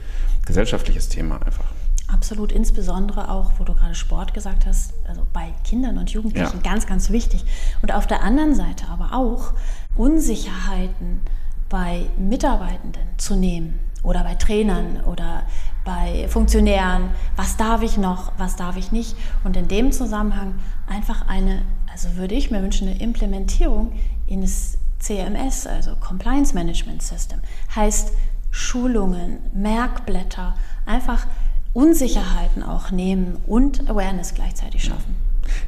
gesellschaftliches 0.45 1.09
Thema 1.09 1.41
einfach. 1.45 1.65
Absolut, 2.13 2.51
insbesondere 2.51 3.29
auch, 3.29 3.53
wo 3.57 3.63
du 3.63 3.73
gerade 3.73 3.95
Sport 3.95 4.33
gesagt 4.33 4.67
hast, 4.67 4.93
also 5.07 5.25
bei 5.33 5.51
Kindern 5.63 5.97
und 5.97 6.11
Jugendlichen 6.11 6.61
ja. 6.63 6.71
ganz, 6.71 6.85
ganz 6.85 7.09
wichtig. 7.09 7.43
Und 7.81 7.91
auf 7.91 8.05
der 8.05 8.21
anderen 8.21 8.53
Seite 8.53 8.85
aber 8.87 9.13
auch 9.13 9.53
Unsicherheiten 9.95 11.21
bei 11.69 12.05
Mitarbeitenden 12.17 13.07
zu 13.17 13.35
nehmen 13.35 13.79
oder 14.03 14.23
bei 14.23 14.35
Trainern 14.35 15.01
oder 15.05 15.43
bei 15.83 16.27
Funktionären. 16.27 17.09
Was 17.35 17.57
darf 17.57 17.81
ich 17.81 17.97
noch, 17.97 18.31
was 18.37 18.55
darf 18.55 18.77
ich 18.77 18.91
nicht? 18.91 19.15
Und 19.43 19.57
in 19.57 19.67
dem 19.67 19.91
Zusammenhang 19.91 20.53
einfach 20.87 21.27
eine, 21.27 21.63
also 21.91 22.15
würde 22.15 22.35
ich 22.35 22.51
mir 22.51 22.61
wünschen, 22.61 22.87
eine 22.87 22.99
Implementierung 22.99 23.91
in 24.27 24.41
das 24.41 24.77
CMS, 24.99 25.65
also 25.65 25.95
Compliance 25.95 26.53
Management 26.53 27.01
System, 27.01 27.39
heißt 27.75 28.13
Schulungen, 28.51 29.39
Merkblätter, 29.53 30.55
einfach 30.85 31.25
Unsicherheiten 31.73 32.63
auch 32.63 32.91
nehmen 32.91 33.37
und 33.47 33.89
Awareness 33.89 34.33
gleichzeitig 34.33 34.83
schaffen. 34.83 35.15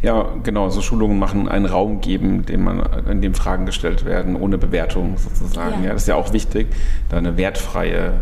Ja, 0.01 0.33
genau, 0.43 0.69
so 0.69 0.81
Schulungen 0.81 1.19
machen 1.19 1.49
einen 1.49 1.65
Raum 1.65 2.01
geben, 2.01 2.45
dem 2.45 2.63
man, 2.63 2.79
in 3.09 3.21
dem 3.21 3.33
Fragen 3.33 3.65
gestellt 3.65 4.05
werden, 4.05 4.35
ohne 4.35 4.57
Bewertung 4.57 5.17
sozusagen. 5.17 5.81
Ja. 5.81 5.87
ja. 5.87 5.93
das 5.93 6.03
ist 6.03 6.07
ja 6.07 6.15
auch 6.15 6.31
wichtig, 6.33 6.67
da 7.09 7.17
eine 7.17 7.37
wertfreie 7.37 8.21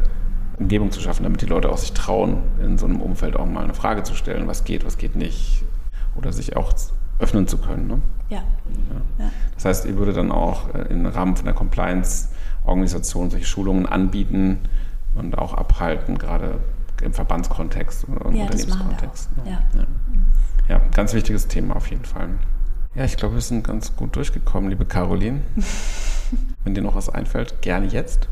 Umgebung 0.57 0.91
zu 0.91 1.01
schaffen, 1.01 1.23
damit 1.23 1.41
die 1.41 1.45
Leute 1.45 1.69
auch 1.69 1.77
sich 1.77 1.93
trauen, 1.93 2.37
in 2.63 2.77
so 2.77 2.85
einem 2.85 3.01
Umfeld 3.01 3.35
auch 3.35 3.45
mal 3.45 3.63
eine 3.63 3.73
Frage 3.73 4.03
zu 4.03 4.15
stellen, 4.15 4.47
was 4.47 4.63
geht, 4.63 4.85
was 4.85 4.97
geht 4.97 5.15
nicht. 5.15 5.63
Oder 6.15 6.31
sich 6.31 6.55
auch 6.55 6.73
öffnen 7.19 7.47
zu 7.47 7.57
können. 7.57 7.87
Ne? 7.87 8.01
Ja. 8.29 8.43
ja. 9.19 9.31
Das 9.55 9.65
heißt, 9.65 9.85
ihr 9.85 9.97
würdet 9.97 10.17
dann 10.17 10.31
auch 10.31 10.73
äh, 10.73 10.83
im 10.89 11.05
Rahmen 11.05 11.35
von 11.35 11.45
der 11.45 11.53
Compliance-Organisation 11.53 13.31
solche 13.31 13.45
Schulungen 13.45 13.85
anbieten 13.85 14.59
und 15.15 15.37
auch 15.37 15.53
abhalten, 15.53 16.17
gerade 16.17 16.59
im 17.03 17.13
Verbandskontext 17.13 18.07
oder 18.09 18.25
im 18.25 18.35
ja, 18.35 18.43
Unternehmenskontext. 18.43 19.29
Ne? 19.37 19.59
Ja. 19.77 19.85
ja. 20.69 20.81
ganz 20.93 21.13
wichtiges 21.13 21.47
Thema 21.47 21.75
auf 21.75 21.87
jeden 21.87 22.05
Fall. 22.05 22.29
Ja, 22.95 23.05
ich 23.05 23.17
glaube, 23.17 23.35
wir 23.35 23.41
sind 23.41 23.65
ganz 23.65 23.95
gut 23.95 24.15
durchgekommen, 24.15 24.69
liebe 24.69 24.85
Caroline. 24.85 25.41
Wenn 26.63 26.75
dir 26.75 26.81
noch 26.81 26.95
was 26.95 27.09
einfällt, 27.09 27.61
gerne 27.61 27.87
jetzt. 27.87 28.27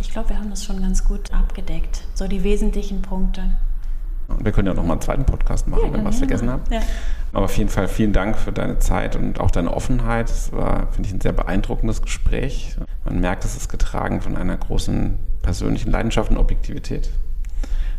Ich 0.00 0.10
glaube, 0.10 0.30
wir 0.30 0.38
haben 0.38 0.50
das 0.50 0.64
schon 0.64 0.80
ganz 0.80 1.04
gut 1.04 1.32
abgedeckt. 1.32 2.04
So 2.14 2.26
die 2.26 2.42
wesentlichen 2.42 3.02
Punkte. 3.02 3.50
Wir 4.40 4.52
können 4.52 4.68
ja 4.68 4.74
noch 4.74 4.84
mal 4.84 4.94
einen 4.94 5.02
zweiten 5.02 5.24
Podcast 5.24 5.68
machen, 5.68 5.86
ja, 5.86 5.92
wenn 5.92 6.00
wir 6.00 6.08
was 6.08 6.18
vergessen 6.18 6.50
haben. 6.50 6.62
Ja. 6.70 6.80
Aber 7.32 7.44
auf 7.44 7.56
jeden 7.56 7.68
Fall 7.68 7.88
vielen 7.88 8.12
Dank 8.12 8.38
für 8.38 8.52
deine 8.52 8.78
Zeit 8.78 9.16
und 9.16 9.38
auch 9.38 9.50
deine 9.50 9.72
Offenheit. 9.72 10.30
Es 10.30 10.52
war, 10.52 10.88
finde 10.92 11.08
ich, 11.08 11.14
ein 11.14 11.20
sehr 11.20 11.32
beeindruckendes 11.32 12.00
Gespräch. 12.00 12.76
Man 13.04 13.20
merkt, 13.20 13.44
es 13.44 13.56
ist 13.56 13.68
getragen 13.68 14.20
von 14.20 14.36
einer 14.36 14.56
großen 14.56 15.18
persönlichen 15.42 15.90
Leidenschaft 15.90 16.30
und 16.30 16.38
Objektivität. 16.38 17.10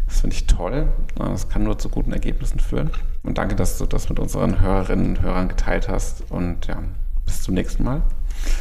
Das 0.07 0.21
finde 0.21 0.35
ich 0.35 0.47
toll. 0.47 0.87
Das 1.15 1.49
kann 1.49 1.63
nur 1.63 1.77
zu 1.77 1.89
guten 1.89 2.11
Ergebnissen 2.11 2.59
führen. 2.59 2.89
Und 3.23 3.37
danke, 3.37 3.55
dass 3.55 3.77
du 3.77 3.85
das 3.85 4.09
mit 4.09 4.19
unseren 4.19 4.61
Hörerinnen 4.61 5.09
und 5.09 5.21
Hörern 5.21 5.49
geteilt 5.49 5.89
hast. 5.89 6.31
Und 6.31 6.67
ja, 6.67 6.81
bis 7.25 7.43
zum 7.43 7.55
nächsten 7.55 7.83
Mal. 7.83 8.01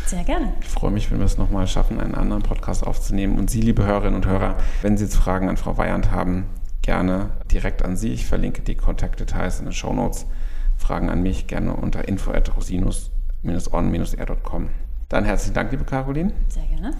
Sehr 0.07 0.25
gerne. 0.25 0.55
Ich 0.61 0.69
freue 0.69 0.91
mich, 0.91 1.11
wenn 1.11 1.19
wir 1.19 1.27
es 1.27 1.37
nochmal 1.37 1.67
schaffen, 1.67 2.01
einen 2.01 2.15
anderen 2.15 2.43
Podcast 2.43 2.87
aufzunehmen. 2.87 3.39
Und 3.39 3.51
Sie, 3.51 3.61
liebe 3.61 3.85
Hörerinnen 3.85 4.15
und 4.15 4.27
Hörer, 4.27 4.57
wenn 4.83 4.97
Sie 4.97 5.05
jetzt 5.05 5.17
Fragen 5.17 5.49
an 5.49 5.57
Frau 5.57 5.77
Weyand 5.77 6.11
haben, 6.11 6.47
gerne 6.83 7.31
direkt 7.51 7.85
an 7.85 7.97
Sie. 7.97 8.13
Ich 8.13 8.27
verlinke 8.27 8.63
die 8.63 8.77
Kontaktdetails 8.77 9.59
in 9.59 9.67
den 9.67 9.75
Show 9.75 9.93
Notes. 9.93 10.27
Fragen 10.79 11.11
an 11.11 11.23
mich 11.23 11.47
gerne 11.47 11.75
unter 11.75 12.09
info@rosinus-on-r.com. 12.09 14.69
Dann 15.09 15.25
herzlichen 15.25 15.55
Dank, 15.55 15.71
liebe 15.71 15.85
Caroline. 15.85 16.33
Sehr 16.49 16.65
gerne. 16.65 16.97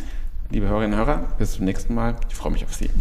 Liebe 0.51 0.69
Hörerinnen 0.69 0.99
und 0.99 1.07
Hörer, 1.07 1.29
bis 1.39 1.53
zum 1.53 1.65
nächsten 1.65 1.95
Mal. 1.95 2.17
Ich 2.29 2.35
freue 2.35 2.53
mich 2.53 2.65
auf 2.65 2.75
Sie. 2.75 2.91